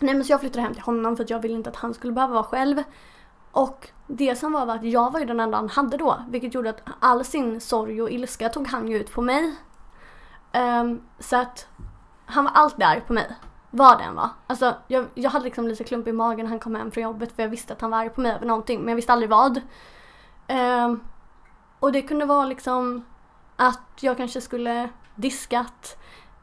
[0.00, 1.94] Nej men så jag flyttade hem till honom för att jag ville inte att han
[1.94, 2.82] skulle behöva vara själv.
[3.52, 6.22] Och det som var var att jag var ju den enda han hade då.
[6.28, 9.54] Vilket gjorde att all sin sorg och ilska tog han ju ut på mig.
[10.52, 11.66] Um, så att
[12.26, 13.36] han var alltid arg på mig.
[13.70, 14.28] Vad det än var.
[14.46, 17.32] Alltså jag, jag hade liksom lite klump i magen när han kom hem från jobbet
[17.36, 19.30] för jag visste att han var arg på mig över någonting men jag visste aldrig
[19.30, 19.60] vad.
[20.48, 21.00] Um,
[21.80, 23.04] och det kunde vara liksom
[23.56, 25.98] att jag kanske skulle diskat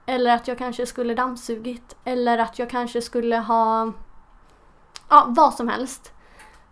[0.05, 3.91] eller att jag kanske skulle dammsugit eller att jag kanske skulle ha
[5.09, 6.11] ja, vad som helst.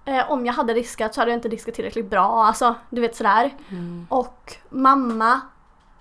[0.05, 3.15] Eh, om jag hade diskat så hade jag inte diskat tillräckligt bra, alltså du vet
[3.15, 3.53] sådär.
[4.09, 5.41] Och mamma,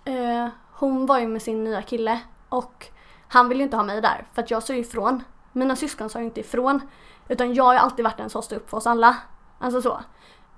[0.05, 2.87] eh, hon var ju med sin nya kille och
[3.29, 5.23] han ville ju inte ha mig där för att jag sa ju ifrån.
[5.53, 6.81] Mina syskon sa ju inte ifrån.
[7.29, 9.17] Utan jag har ju alltid varit den som stod upp för oss alla.
[9.59, 10.01] Alltså så.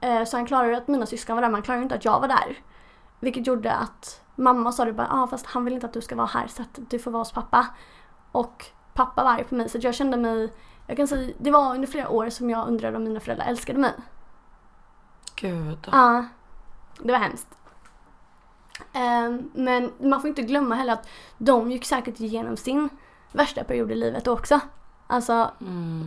[0.00, 1.94] Eh, så han klarade ju att mina syskon var där men han klarade ju inte
[1.94, 2.58] att jag var där.
[3.20, 6.00] Vilket gjorde att mamma sa det bara, ja ah, fast han vill inte att du
[6.00, 7.66] ska vara här så att du får vara hos pappa.
[8.32, 8.64] Och
[8.94, 10.52] pappa var arg på mig så jag kände mig,
[10.86, 13.78] jag kan säga, det var under flera år som jag undrade om mina föräldrar älskade
[13.78, 13.92] mig.
[15.36, 15.88] Gud.
[15.92, 16.26] Ja,
[16.98, 17.48] det var hemskt.
[18.92, 21.08] Ehm, men man får inte glömma heller att
[21.38, 22.88] de gick säkert igenom sin
[23.32, 24.60] värsta period i livet också.
[25.06, 25.50] Alltså,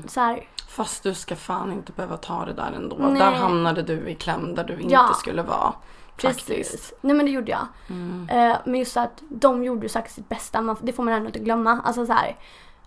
[0.07, 2.95] så här, Fast du ska fan inte behöva ta det där ändå.
[2.95, 3.19] Nej.
[3.19, 5.13] Där hamnade du i kläm där du inte Ja.
[5.13, 5.73] skulle vara.
[6.17, 6.47] Faktiskt.
[6.47, 6.93] Precis.
[7.01, 7.67] Nej men det gjorde jag.
[8.29, 10.61] Eh, men just så att de gjorde säkert sitt bästa.
[10.61, 11.81] Man, det får man ändå inte glömma.
[11.83, 12.37] Alltså så här,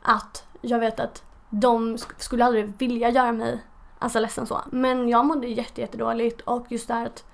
[0.03, 3.65] att jag vet att de sk- skulle aldrig vilja göra mig
[3.99, 4.61] alltså, ledsen så.
[4.71, 7.25] Men jag mådde jätte, jättedåligt och just det här att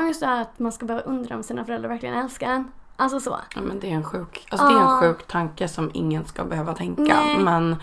[0.00, 2.70] just det här att man ska behöva undra om sina föräldrar verkligen älskar en.
[2.96, 3.36] Alltså så.
[3.54, 6.44] Ja, men det är en sjuk, alltså det är en sjuk tanke som ingen ska
[6.44, 7.02] behöva tänka.
[7.02, 7.38] Nej.
[7.38, 7.76] Men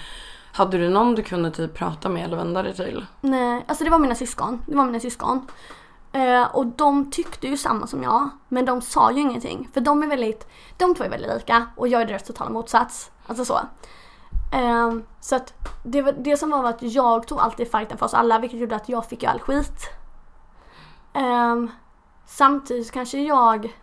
[0.53, 3.05] hade du någon du kunde typ prata med eller vända dig till?
[3.21, 4.61] Nej, alltså det var mina syskon.
[4.67, 5.47] Det var mina syskon.
[6.11, 8.29] Eh, och de tyckte ju samma som jag.
[8.47, 9.69] Men de sa ju ingenting.
[9.73, 10.47] För de är väldigt,
[10.77, 11.67] de två är väldigt lika.
[11.75, 13.11] Och jag är deras totala motsats.
[13.27, 13.59] Alltså så.
[14.53, 18.05] Um, så att det, var, det som var var att jag tog alltid fighten för
[18.05, 18.39] oss alla.
[18.39, 19.89] Vilket gjorde att jag fick ju all skit.
[21.13, 21.71] Um,
[22.25, 23.73] samtidigt kanske jag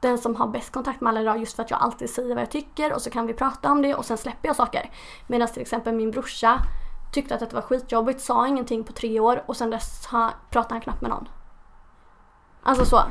[0.00, 2.42] den som har bäst kontakt med alla idag just för att jag alltid säger vad
[2.42, 4.90] jag tycker och så kan vi prata om det och sen släpper jag saker.
[5.26, 6.58] Medan till exempel min brorsa
[7.12, 10.74] tyckte att det var skitjobbigt, sa ingenting på tre år och sen dess ha, pratade
[10.74, 11.28] han knappt med någon.
[12.62, 13.02] Alltså så.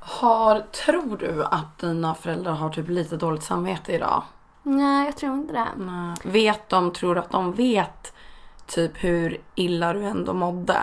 [0.00, 4.22] Har, tror du att dina föräldrar har typ lite dåligt samvete idag?
[4.66, 5.68] Nej, jag tror inte det.
[5.76, 6.14] Nej.
[6.24, 8.12] Vet de, tror att de vet
[8.66, 10.78] typ hur illa du ändå mådde?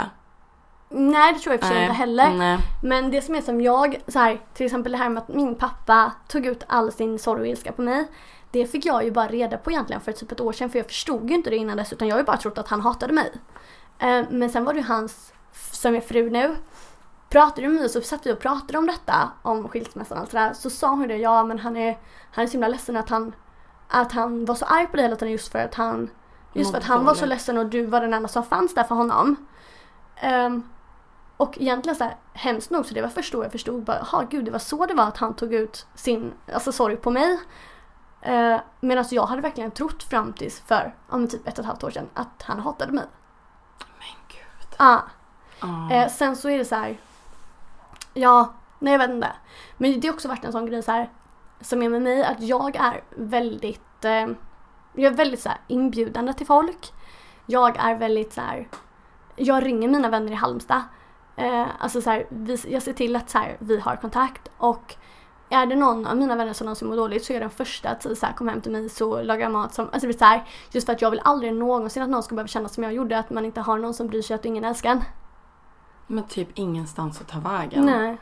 [0.89, 2.33] Nej, det tror jag i och för sig inte heller.
[2.33, 2.57] Nej.
[2.83, 5.55] Men det som är som jag, så här, till exempel det här med att min
[5.55, 8.07] pappa tog ut all sin sorg och ilska på mig.
[8.51, 10.87] Det fick jag ju bara reda på egentligen för typ ett år sedan för jag
[10.87, 13.13] förstod ju inte det innan dess utan jag har ju bara trott att han hatade
[13.13, 13.31] mig.
[13.99, 15.33] Eh, Men sen var det ju hans,
[15.71, 16.55] som är fru nu,
[17.29, 20.53] pratade med mig så satt vi och pratade om detta, om skilsmässan och allt sådär.
[20.53, 21.97] Så sa hon det, ja men han är,
[22.31, 23.33] han är så himla ledsen att han,
[23.91, 26.09] att han var så arg på dig hela tiden just för att han,
[26.53, 28.83] just för att han var så ledsen och du var den enda som fanns där
[28.83, 29.35] för honom.
[30.15, 30.63] Ehm,
[31.37, 34.27] och egentligen så här, hemskt nog så det var först då jag förstod bara, jaha
[34.29, 37.39] gud det var så det var att han tog ut sin alltså, sorg på mig.
[38.27, 41.83] Uh, Medan jag hade verkligen trott fram tills för om typ ett och ett halvt
[41.83, 43.05] år sedan att han hatade mig.
[43.79, 44.75] Men gud.
[44.79, 45.01] Ja.
[45.61, 45.91] Ja.
[45.91, 46.97] Eh, sen så är det så här.
[48.13, 49.31] Ja, nej jag vet inte.
[49.77, 51.09] Men det har också varit en sån grej så här.
[51.61, 54.05] Som är med mig att jag är väldigt.
[54.05, 54.27] Eh,
[54.93, 56.93] jag är väldigt så här inbjudande till folk.
[57.45, 58.67] Jag är väldigt så här.
[59.35, 60.81] Jag ringer mina vänner i Halmstad.
[61.35, 64.95] Eh, alltså så här, vi, jag ser till att så här, vi har kontakt och
[65.49, 67.89] är det någon av mina vänner som någonsin mår dåligt så är jag den första
[67.89, 70.25] att så här, komma hem till mig så lagar jag mat som, alltså det så
[70.25, 72.93] här, just för att jag vill aldrig någonsin att någon ska behöva känna som jag
[72.93, 75.03] gjorde att man inte har någon som bryr sig att ingen älskar en.
[76.07, 77.85] Men typ ingenstans att ta vägen.
[77.85, 78.17] Nej.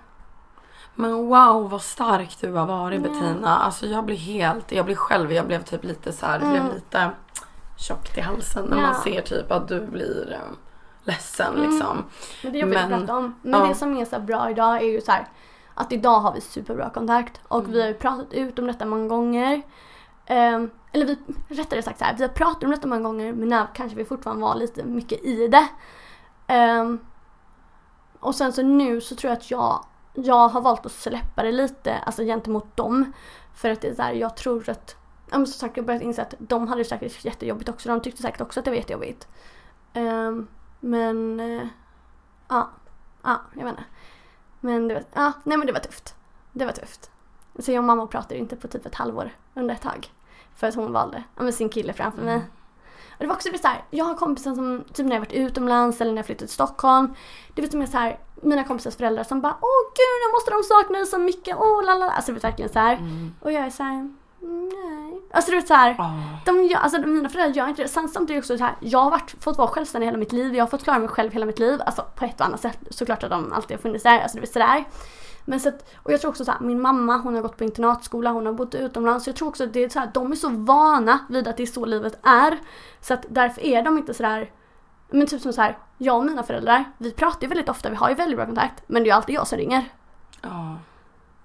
[0.96, 3.58] Men wow vad stark du har varit Bettina.
[3.58, 6.74] Alltså jag blir helt, jag blir själv, jag blev typ lite så här, det blev
[6.74, 7.12] lite
[7.78, 8.84] tjockt i halsen när Mm.
[8.86, 8.92] Ja.
[8.92, 10.56] man ser typ att du blir eh,
[11.04, 12.04] ledsen liksom.
[12.44, 13.36] Men det är jobbigt att Men- prata om.
[13.42, 13.68] Men ja.
[13.68, 15.28] det som är så bra idag är ju så här
[15.74, 17.72] att idag har vi superbra kontakt och Mm.
[17.72, 19.62] vi har ju pratat ut om detta många gånger.
[20.26, 21.18] Ehm, eller vi,
[21.50, 24.06] rättare sagt så här, vi har pratat om detta många gånger men när kanske vi
[24.06, 25.68] fortfarande var lite mycket i det.
[26.48, 27.00] Ehm,
[28.20, 29.86] och sen så nu så tror jag att jag,
[30.24, 33.14] jag har valt att släppa det lite, alltså gentemot dem.
[33.54, 34.96] För att det är så här, jag tror att,
[35.32, 37.90] ja men som sagt jag har börjat inse att de hade det säkert jättejobbigt också.
[37.90, 39.28] De tyckte säkert också att det var jättejobbigt.
[39.94, 40.48] Um,
[40.80, 41.68] men, uh,
[42.48, 42.70] ja,
[43.24, 43.84] ja, jag vet inte.
[44.60, 46.16] Men det var, ja, nej men det var tufft.
[46.52, 47.12] Det var tufft.
[47.60, 50.12] Så jag och mamma pratade inte på typ ett halvår under ett tag.
[50.56, 52.42] För att hon valde ja, men sin kille framför mig.
[53.20, 56.02] Det var också det så här, jag har kompisar som typ när jag varit utomlands
[56.02, 57.14] eller när jag flyttat till Stockholm.
[57.54, 60.52] Det var som är så här, mina kompisars föräldrar som bara åh gud nu måste
[60.52, 62.12] de sakna dig så mycket, åh la la la.
[62.12, 63.00] Alltså det var verkligen så här.
[63.42, 63.94] Och jag är så här,
[64.42, 65.22] "Mm, nej.
[65.32, 65.96] Alltså det var så här,
[66.46, 67.88] de gör, alltså mina föräldrar gör inte det.
[67.88, 70.56] Sen samtidigt också så här, jag har varit, fått vara självständig hela mitt liv.
[70.56, 71.82] Jag har fått klara mig själv hela mitt liv.
[71.86, 72.80] Alltså på ett och annat sätt.
[72.90, 74.20] Såklart att de alltid har funnits där.
[74.20, 74.86] Alltså det var sådär.
[75.50, 77.64] Men så att, och jag tror också så här, min mamma hon har gått på
[77.64, 79.24] internatskola, hon har bott utomlands.
[79.24, 81.58] Så jag tror också att det är så här, de är så vana vid att
[81.58, 82.58] det är så livet är.
[83.02, 84.52] Så att därför är de inte sådär
[85.10, 87.96] men typ som så här, jag och mina föräldrar, vi pratar ju väldigt ofta, vi
[87.96, 88.84] har ju väldigt bra kontakt.
[88.88, 89.84] Men det är ju alltid jag som ringer.
[90.42, 90.76] Ja.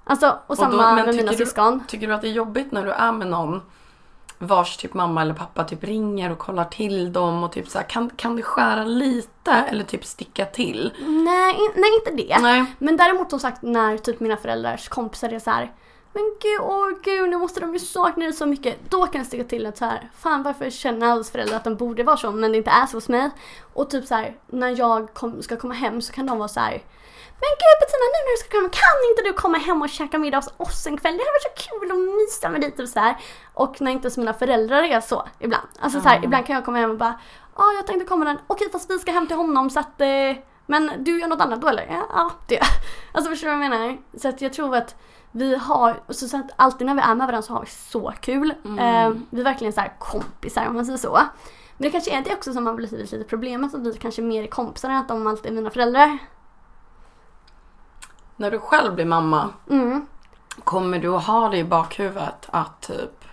[0.04, 1.84] Alltså, och samma då- men med mina du- syskon.
[1.86, 3.62] Tycker du att det är jobbigt när du är med någon
[4.44, 7.86] vars typ mamma eller pappa typ ringer och kollar till dem och typ så här,
[7.88, 10.92] kan, kan det skära lite eller typ sticka till?
[10.98, 12.38] Nej, in, nej inte det.
[12.38, 12.64] Nej.
[12.78, 15.72] Men däremot som sagt när typ mina föräldrars kompisar är så här.
[16.12, 18.90] Men gud, åh gud, nu måste de ju sakna dig så mycket.
[18.90, 21.76] Då kan jag sticka till att så här, fan varför känner allas föräldrar att de
[21.76, 23.30] borde vara så men det inte är så hos mig.
[23.74, 26.60] Och typ så här, när jag kom, ska komma hem så kan de vara så
[26.60, 26.82] här.
[27.40, 30.18] Men gud Bettina, nu när du ska komma, kan inte du komma hem och käka
[30.18, 31.16] middag hos oss en kväll?
[31.16, 33.16] Det hade varit så kul att mysa med dig typ så här.
[33.54, 35.68] Och när inte ens mina föräldrar är så ibland.
[35.80, 37.20] Alltså så här, ibland kan jag komma hem och bara,
[37.56, 40.36] ja jag tänkte komma den, okej fast vi ska hem till honom så att eh,
[40.66, 41.86] men du gör något annat då eller?
[41.90, 42.64] Ja, ja det gör.
[43.12, 43.98] Alltså förstår du vad jag menar?
[44.18, 44.96] Så att jag tror att
[45.30, 48.12] vi har, så, så att alltid när vi är med varandra så har vi så
[48.20, 48.50] kul.
[48.50, 51.12] Eh, vi är verkligen så här kompisar om man säger så.
[51.76, 54.42] Men det kanske är det också som har blivit lite problemet, att vi kanske mer
[54.42, 56.18] är kompisar än att de alltid är mina föräldrar.
[58.36, 60.06] När du själv blir mamma, Mm.
[60.64, 63.24] kommer du att ha det i bakhuvudet att typ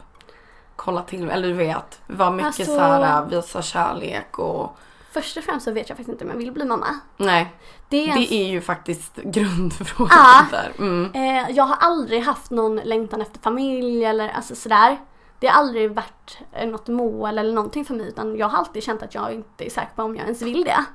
[0.76, 4.78] kolla till, eller du vet, vara mycket Alltså- så här visa kärlek och
[5.12, 6.88] Först och främst så vet jag faktiskt inte om jag vill bli mamma.
[7.18, 7.54] nej.
[7.90, 10.46] Det är, en- Det är ju faktiskt grundfrågan Ja.
[10.52, 10.72] där.
[10.78, 11.12] Mm.
[11.14, 14.98] Eh, jag har aldrig haft någon längtan efter familj eller alltså sådär.
[15.40, 18.84] Det har aldrig varit eh, något mål eller någonting för mig utan jag har alltid
[18.84, 20.86] känt att jag inte är säker på om jag ens vill det.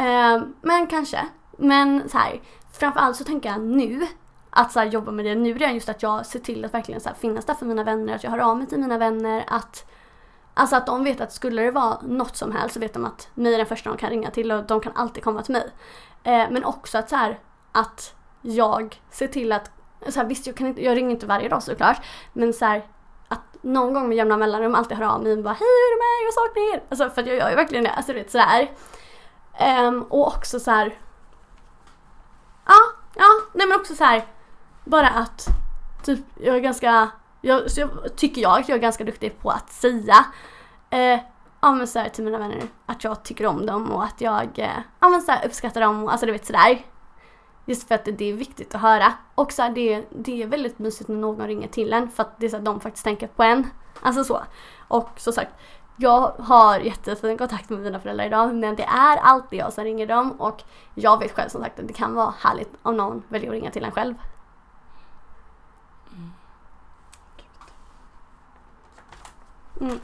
[0.00, 1.26] Eh, men kanske.
[1.58, 2.40] Men så här,
[2.72, 4.06] framförallt så tänker jag nu
[4.50, 5.74] att så här, jobba med det nu redan.
[5.74, 8.24] just att jag ser till att verkligen så här, finnas där för mina vänner, att
[8.24, 9.86] jag hör av mig till mina vänner, att
[10.54, 13.28] Alltså att de vet att skulle det vara något som helst så vet de att
[13.34, 15.70] mig är den första de kan ringa till och de kan alltid komma till mig.
[16.22, 17.38] Eh, men också att så här,
[17.72, 19.70] att jag ser till att,
[20.08, 22.86] så här, visst jag, kan inte, jag ringer inte varje dag såklart, men så här,
[23.28, 25.96] att någon gång med jämna mellanrum alltid höra av mig och bara hej hur är
[25.96, 26.24] det med er?
[26.24, 26.82] Jag saknar er!
[26.88, 28.70] Alltså för att jag gör ju verkligen det, alltså du vet sådär.
[29.58, 30.98] Ehm, och också så här.
[32.66, 32.78] Ja,
[33.14, 34.26] ja, nej men också så här.
[34.84, 35.46] Bara att
[36.04, 37.10] typ jag är ganska,
[37.40, 40.24] jag, så jag tycker jag att jag är ganska duktig på att säga
[40.90, 41.20] eh,
[41.60, 44.58] ja men så här, till mina vänner att jag tycker om dem och att jag
[44.58, 46.86] eh, ja, men så här, uppskattar dem och alltså du vet sådär.
[47.66, 49.12] Just för att det är viktigt att höra.
[49.34, 52.40] Och så här, det, det är väldigt mysigt när någon ringer till en för att
[52.40, 53.70] det är så att de faktiskt tänker på en.
[54.00, 54.42] Alltså så.
[54.88, 55.52] Och som sagt,
[55.96, 60.06] jag har jättefin kontakt med mina föräldrar idag men det är alltid jag som ringer
[60.06, 60.62] dem och
[60.94, 63.70] jag vet själv som sagt att det kan vara härligt om någon väljer att ringa
[63.70, 64.14] till en själv.
[69.80, 70.00] Mm.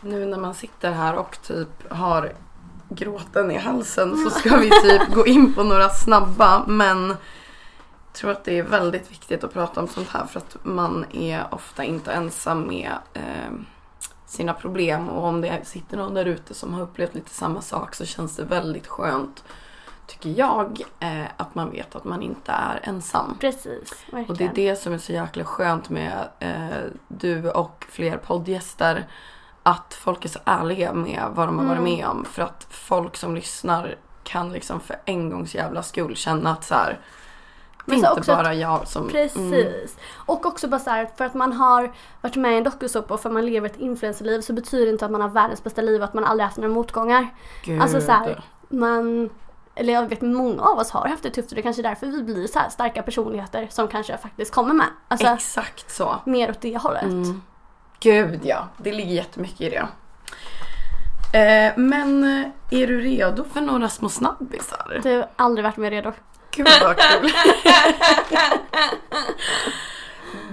[0.00, 2.32] Nu när man sitter här och typ har
[2.88, 8.30] gråten i halsen så ska vi typ gå in på några snabba men jag tror
[8.30, 11.84] att det är väldigt viktigt att prata om sånt här för att man är ofta
[11.84, 13.52] inte ensam med eh,
[14.32, 17.94] sina problem och om det sitter någon där ute som har upplevt lite samma sak
[17.94, 19.44] så känns det väldigt skönt
[20.06, 23.36] tycker jag eh, att man vet att man inte är ensam.
[23.40, 24.30] Precis, verkligen.
[24.30, 26.78] Och det är det som är så jäkla skönt med eh,
[27.08, 29.06] du och fler poddgäster.
[29.62, 31.96] Att folk är så ärliga med vad de har varit Mm.
[31.96, 32.24] med om.
[32.24, 36.74] För att folk som lyssnar kan liksom för en gångs jävla skull känna att så
[36.74, 37.00] här,
[37.86, 39.08] det är inte också bara jag som...
[39.08, 39.36] Precis.
[39.36, 39.72] Mm,
[40.26, 43.20] Och också bara så här, för att man har varit med i en dokusåpa och
[43.20, 45.82] för att man lever ett influencerliv så betyder det inte att man har världens bästa
[45.82, 47.28] liv och att man aldrig haft några motgångar.
[47.64, 47.82] gud.
[47.82, 49.30] Alltså så här, man,
[49.74, 51.88] eller jag vet många av oss har haft det tufft och det är kanske är
[51.88, 54.86] därför vi blir så starka personligheter som kanske faktiskt kommer med.
[55.08, 56.16] Alltså Exakt så.
[56.24, 57.02] mer åt det hållet.
[57.02, 57.42] Mm.
[58.00, 59.86] Gud ja, det ligger jättemycket i det.
[61.32, 65.00] Eh, men eh, är du redo för några små snabbisar?
[65.02, 66.12] Du har aldrig varit mer redo.
[66.56, 67.32] Gud vad kul.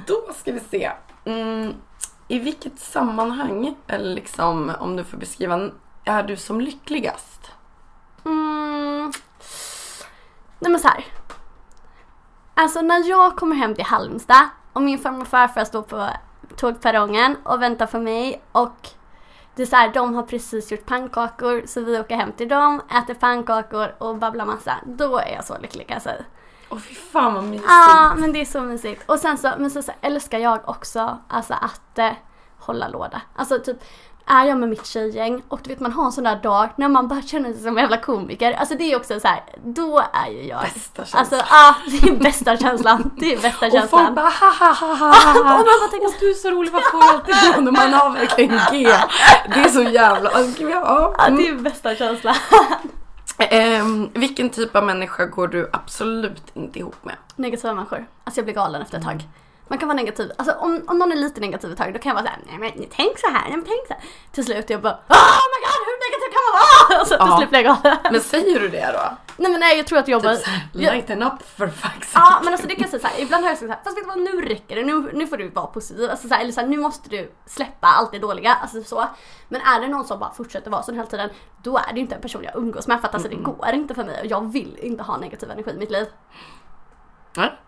[0.06, 0.92] Då ska vi se.
[1.26, 1.74] Mm,
[2.28, 5.70] I vilket sammanhang, eller liksom om du får beskriva,
[6.06, 7.52] är du som lyckligast?
[8.26, 9.12] Mm.
[10.60, 11.06] Nej men så här.
[12.54, 16.10] Alltså när jag kommer hem till Halmstad och min farmor och farfar står på
[16.58, 18.90] tågperrongen och väntar på mig och
[19.60, 22.82] det är så här, de har precis gjort pannkakor så vi åker hem till dem,
[23.04, 24.76] äter pannkakor och babblar massa.
[24.86, 26.26] Då är jag så lycklig kan jag säga.
[26.70, 27.70] Åh fy fan vad mysigt.
[27.70, 29.10] Ja, men det är så mysigt.
[29.10, 32.12] Och sen så, men så, så älskar jag också alltså att eh,
[32.60, 33.22] hålla låda.
[33.36, 33.78] Alltså typ
[34.30, 36.88] är jag med mitt tjejgäng och du vet man har en sån där dag när
[36.90, 38.54] man bara känner sig som en jävla komiker.
[38.54, 40.62] Alltså det är också så här, då är ju jag.
[40.62, 41.20] Bästa känslan.
[41.20, 43.12] Alltså ja, det är bästa känslan.
[43.18, 44.16] Det är bästa Och folk känslan.
[44.16, 45.10] bara ha ha ha ha
[45.40, 47.72] Och man bara tänker Åh, du är så rolig, vad får jag alltid gå när
[47.72, 48.90] man har verkligen G?
[49.54, 50.30] Det är så jävla...
[50.30, 51.14] Alltså, ja.
[51.18, 51.38] Ja, Mm.
[51.38, 52.36] det är bästa känslan.
[53.38, 57.16] Ehm, vilken typ av människa går du absolut inte ihop med?
[57.36, 58.06] Negativa människor.
[58.24, 59.24] Alltså jag blir galen efter ett tag.
[59.70, 60.32] Man kan vara negativ.
[60.38, 62.58] Alltså om, om någon är lite negativ ett tag då kan jag vara såhär, nej
[62.58, 64.04] men tänk så här, nej men tänk så här.
[64.32, 67.02] Till slut jag bara, oh my god hur negativ kan man vara?
[67.02, 67.98] Och så till slut blir jag galen.
[68.12, 69.18] Men säger du det då?
[69.38, 70.36] Nej men nej jag tror att jag bara...
[70.36, 72.26] Typ såhär, lighten up for fuck's sake.
[72.26, 74.04] Ja men alltså det kan jag säga såhär, ibland har jag sagt såhär, fast vet
[74.04, 76.10] du vad nu räcker det, nu, nu får du vara positiv.
[76.10, 78.54] Alltså såhär, eller såhär, nu måste du släppa allt det dåliga.
[78.54, 79.06] Alltså så.
[79.48, 81.30] Men är det någon som bara fortsätter vara sån hela tiden,
[81.64, 83.96] då är det inte en person jag umgås med för att alltså det går inte
[83.96, 86.08] för mig och jag vill inte ha negativ energi i mitt liv.
[87.36, 87.60] Nej.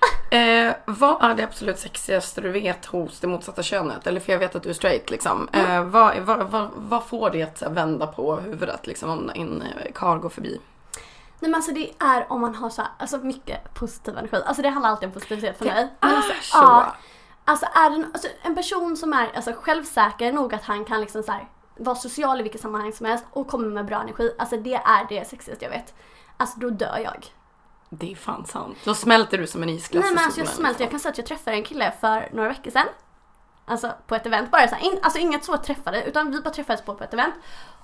[0.30, 4.06] Eh, vad är det absolut sexigaste du vet hos det motsatta könet?
[4.06, 5.48] Eller för jag vet att du är straight liksom.
[5.52, 9.62] Eh, vad, vad, vad, vad får det att vända på huvudet liksom om en
[9.94, 10.60] karl går förbi?
[11.40, 14.36] Nej men alltså det är om man har så här, alltså mycket positiv energi.
[14.46, 15.88] Alltså det handlar alltid om positivitet för Det mig.
[16.00, 16.58] är alltså, så.
[16.58, 16.94] Ja,
[17.44, 21.22] alltså är det alltså, en person som är alltså, självsäker nog att han kan liksom
[21.22, 24.34] så här, vara social i vilket sammanhang som helst och kommer med bra energi.
[24.38, 25.94] Alltså det är det sexigaste jag vet.
[26.36, 27.26] Alltså då dör jag.
[27.90, 28.78] Det är fan sant.
[28.84, 30.80] Då smälter du som en isglass Nej men alltså jag solen, smälter.
[30.80, 30.90] Jag liksom.
[30.90, 32.86] kan säga att jag träffade en kille för några veckor sedan.
[33.64, 36.50] Alltså på ett event bara så här, in, Alltså inget så träffade utan vi bara
[36.50, 37.34] träffades på, på ett event.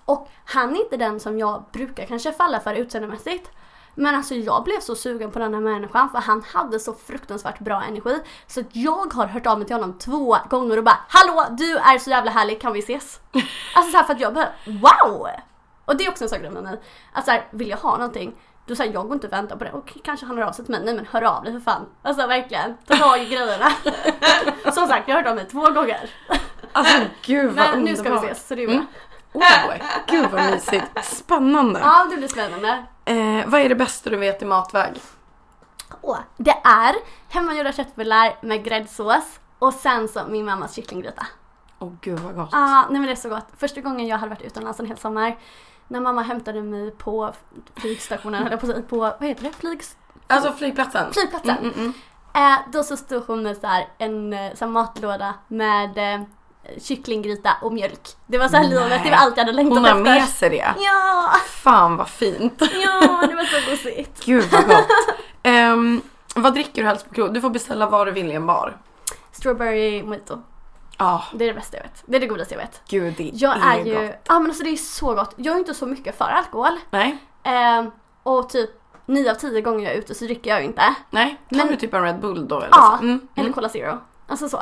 [0.05, 3.51] Och han är inte den som jag brukar kanske falla för utseendemässigt.
[3.95, 7.59] Men alltså jag blev så sugen på den här människan för han hade så fruktansvärt
[7.59, 8.19] bra energi.
[8.47, 11.99] Så jag har hört av mig till honom två gånger och bara Hallå du är
[11.99, 13.21] så jävla härlig, kan vi ses?
[13.75, 15.29] Alltså så här för att jag bara wow!
[15.85, 16.81] Och det är också en sak med mig.
[17.13, 18.35] Att så här, vill jag ha någonting
[18.67, 19.73] då säger jag går inte och väntar på det.
[19.73, 20.85] Och kanske han hör av sig till mig.
[20.85, 21.87] Nej men hör av dig för fan.
[22.03, 22.77] Alltså verkligen.
[22.87, 23.73] Ta tag i grejerna.
[24.73, 26.11] Som sagt, jag har hört av mig två gånger.
[26.73, 27.85] Alltså gud vad Men underbart.
[27.85, 28.75] nu ska vi ses så det är bra.
[28.75, 28.87] Mm.
[29.33, 29.75] Oh,
[30.07, 31.05] gud vad mysigt.
[31.05, 31.81] Spännande.
[31.81, 32.85] Ja, det blir spännande.
[33.05, 34.93] Eh, vad är det bästa du vet i matväg?
[36.01, 36.95] Åh, det är
[37.29, 41.27] hemmagjorda köttbullar med gräddsås och sen så min mammas kycklinggryta.
[41.85, 42.49] Åh gud vad gott.
[42.53, 43.47] Ja, nej men det är så gott.
[43.59, 45.37] Första gången jag hade varit utomlands en hel sommar.
[45.89, 47.33] När mamma hämtade mig på
[47.77, 49.53] flygstationen, höll jag på på, vad heter det?
[49.53, 49.97] Flygs...
[50.27, 51.13] Alltså flygplatsen.
[51.13, 51.59] Flygplatsen.
[51.59, 51.93] Mm, mm,
[52.37, 56.21] Eh, då så stod hon med så här, en eh, så här matlåda med eh,
[56.83, 58.09] kycklinggryta och mjölk.
[58.27, 60.03] Det var så här livet, det var allt jag hade längtat Hon har efter.
[60.03, 60.75] med sig det.
[60.79, 62.55] Ja, Fan vad fint.
[62.61, 64.25] ja, det var så gosigt.
[64.25, 64.87] Gud vad gott.
[65.43, 66.01] Ehm,
[66.35, 67.35] vad dricker du helst på krog?
[67.35, 68.77] Du får beställa vad du vill i en bar.
[69.33, 70.39] Strawberry mojito.
[70.99, 72.03] Ja, Det är det bästa jag vet.
[72.07, 72.83] Det är det godaste jag vet.
[72.89, 74.17] gud det Jag är, är ju, gott.
[74.29, 75.35] ja men alltså det är så gott.
[75.37, 76.79] Jag är inte så mycket för alkohol.
[76.91, 77.85] Nej, Eh,
[78.23, 78.71] och typ
[79.07, 80.95] 9 av 10 gånger jag är ute så dricker jag ju inte.
[81.11, 81.41] nej.
[81.51, 83.05] Tar Men- du typ en Red Bull då eller Ja, så?
[83.05, 83.53] Mm, eller mm.
[83.53, 83.99] Cola Zero.
[84.29, 84.57] Alltså så.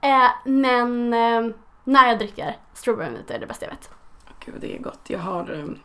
[0.00, 1.54] Eh, men eh,
[1.84, 3.90] när jag dricker strawberry är det bästa jag vet.
[4.44, 5.00] Gud det är gott.
[5.06, 5.78] Jag har, ehm,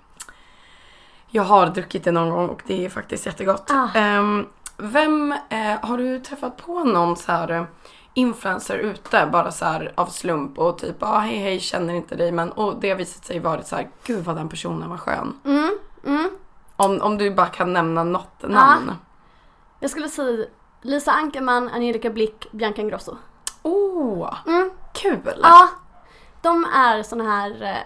[1.29, 3.71] jag har druckit det någon gång och det är faktiskt jättegott.
[3.71, 3.87] Ah.
[3.99, 7.67] Ehm, vem, eh, har du träffat på någon så här
[8.14, 12.32] influencer ute bara så här av slump och typ ah, hej hej känner inte dig
[12.32, 15.39] men och det har visat sig vara så här gud vad den personen var skön.
[15.45, 16.30] Mm, mm.
[16.76, 18.91] Om, om du bara kan nämna något namn.
[19.80, 20.45] Jag skulle säga
[20.82, 23.18] Lisa Ankerman, Angelica Blick, Bianca Ingrosso.
[23.61, 24.72] Oh, Mm.
[24.93, 25.39] kul!
[25.41, 25.70] Ja,
[26.41, 27.61] de är såna här...
[27.64, 27.78] eh,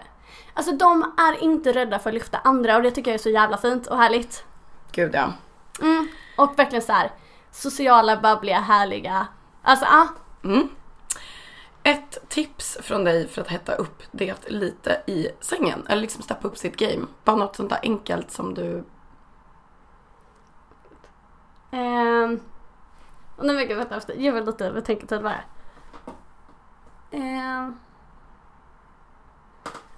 [0.54, 3.28] Alltså de är inte rädda för att lyfta andra och det tycker jag är så
[3.30, 4.44] jävla fint och härligt.
[4.92, 5.32] Gud ja.
[5.80, 6.08] Mm.
[6.36, 7.10] Och verkligen så här
[7.50, 9.26] sociala, babbliga, härliga.
[9.62, 10.08] Alltså ja.
[10.44, 10.68] Mm.
[11.82, 15.86] Ett tips från dig för att hetta upp det lite i sängen.
[15.88, 17.06] Eller liksom steppa upp sitt game.
[17.24, 18.84] Bara något sånt där enkelt som du...
[23.38, 24.14] Och nu vill jag vänta efter.
[24.14, 25.40] Ge mig lite betänketid bara.
[27.10, 27.78] Ehm,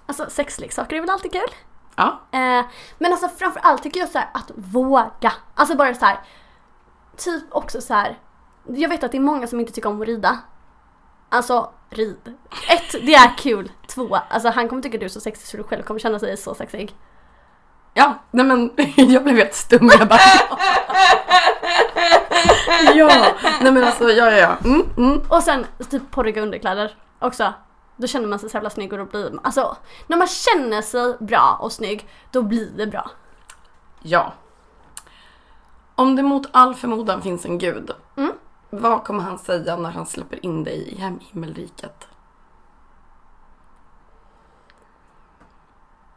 [0.05, 1.49] alltså sexleksaker är väl alltid kul?
[1.95, 2.19] Ja.
[2.31, 2.65] Eh,
[2.97, 5.33] men alltså framförallt tycker jag så här att våga.
[5.55, 6.19] Alltså bara så här.
[7.17, 8.19] Typ också så här.
[8.67, 10.39] Jag vet att det är många som inte tycker om att rida.
[11.29, 12.35] Alltså rid.
[12.69, 13.71] Ett, det är kul.
[13.87, 16.37] Två, alltså han kommer tycka du är så sexig så du själv kommer känna dig
[16.37, 16.95] så sexig.
[17.93, 19.89] Ja, nej men jag blev helt stum.
[19.99, 20.19] Jag bara...
[22.95, 24.57] ja, nej men alltså ja, ja, ja.
[24.65, 25.21] Mm, mm.
[25.29, 27.53] Och sen typ porriga underkläder också.
[27.95, 31.17] Då känner man sig så jävla snygg och då blir alltså när man känner sig
[31.19, 33.11] bra och snygg då blir det bra.
[34.01, 34.33] Ja.
[35.95, 38.31] Om det mot all förmodan finns en gud, Mm.
[38.73, 40.95] Vad kommer han säga när han släpper in dig i
[41.31, 42.07] himmelriket?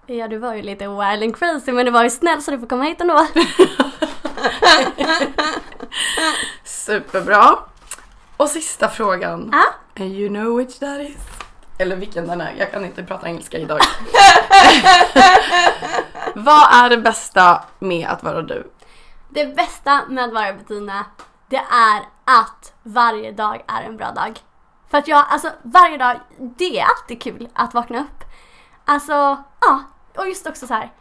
[0.06, 2.58] Ja du var ju lite wild and crazy men du var ju snäll så du
[2.58, 3.26] får komma hit ändå.
[6.64, 7.58] Superbra.
[8.36, 9.50] Och sista frågan.
[9.52, 9.64] Ja.
[10.04, 11.16] And you know which that is?
[11.78, 12.54] Eller vilken den är.
[12.58, 13.80] Jag kan inte prata engelska idag.
[16.34, 18.70] Vad är det bästa med att vara du?
[19.28, 21.04] Det bästa med att vara Bettina,
[21.48, 24.40] det är att varje dag är en bra dag.
[24.88, 28.24] För att jag, alltså varje dag, det är alltid kul att vakna upp.
[28.84, 29.12] Alltså,
[29.60, 29.82] ja,
[30.16, 30.92] och just också så här.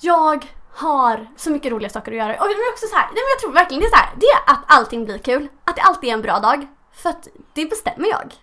[0.00, 2.40] Jag har så mycket roliga saker att göra.
[2.42, 4.10] Och det är också så här, nej, men jag tror verkligen det är så här,
[4.16, 5.48] det är att allting blir kul.
[5.64, 6.66] Att det alltid är en bra dag.
[6.92, 8.34] För att det bestämmer jag.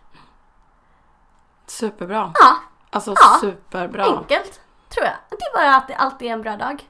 [1.67, 2.31] Superbra.
[2.35, 2.55] Ja,
[2.89, 3.37] Alltså Ja.
[3.41, 4.03] superbra.
[4.05, 4.61] enkelt.
[4.89, 5.13] Tror jag.
[5.29, 6.89] Det är bara att det alltid är en bra dag.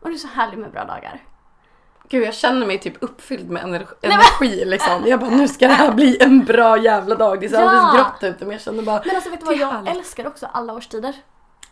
[0.00, 1.22] Och det är så härligt med bra dagar.
[2.10, 5.02] Gud jag känner mig typ uppfylld med energi, energi liksom.
[5.06, 7.40] Jag bara nu ska det här bli en bra jävla dag.
[7.40, 7.70] Det är så Ja.
[7.70, 9.96] alldeles grått ute men jag känner bara Men alltså vet du vad, jag härligt.
[9.96, 11.14] älskar också alla årstider.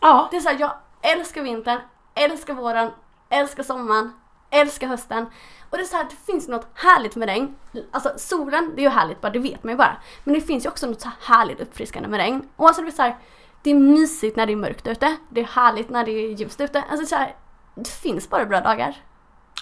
[0.01, 0.27] Ja.
[0.31, 0.71] Det är så här, jag
[1.01, 1.79] älskar vintern,
[2.15, 2.91] älskar våren,
[3.29, 4.11] älskar sommaren,
[4.49, 5.25] älskar hösten.
[5.69, 7.55] Och det är så här, det finns något härligt med regn.
[7.91, 9.97] Alltså solen, det är ju härligt bara, det vet man ju bara.
[10.23, 12.49] Men det finns ju också något så här härligt uppfriskande med regn.
[12.55, 13.17] Och alltså det är så här,
[13.63, 15.15] det är mysigt när det är mörkt ute.
[15.29, 16.83] Det är härligt när det är ljust ute.
[16.91, 17.35] Alltså så här,
[17.75, 18.95] det finns bara bra dagar.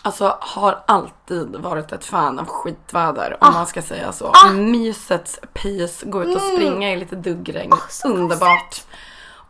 [0.01, 3.47] Alltså har alltid varit ett fan av skitväder Ah.
[3.47, 4.33] om man ska säga så.
[4.53, 7.71] Mysets pis, gå ut och springa i lite duggregn.
[7.71, 7.79] Mm.
[7.89, 8.81] så Underbart.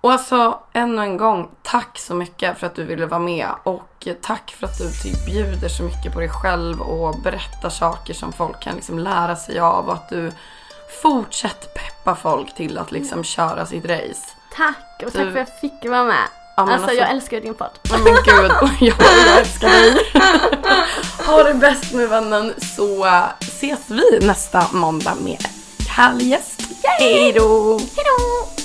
[0.02, 3.48] Och alltså ännu en gång, tack så mycket för att du ville vara med.
[3.64, 8.14] Och tack för att du typ bjuder så mycket på dig själv och berättar saker
[8.14, 9.88] som folk kan liksom lära sig av.
[9.88, 10.32] Och att du
[11.02, 14.22] fortsätter peppa folk till att liksom köra sitt race.
[14.56, 16.28] Tack och tack Du- för att jag fick vara med.
[16.56, 17.70] Men alltså, alltså- jag älskar din podd.
[17.92, 20.12] Nej men gud, jag, jag älskar dig.
[21.26, 23.08] ha det bäst med vännen så
[23.42, 26.62] ses vi nästa måndag med en härlig gäst.
[26.84, 27.80] Hej då!
[27.80, 28.65] Hejdå!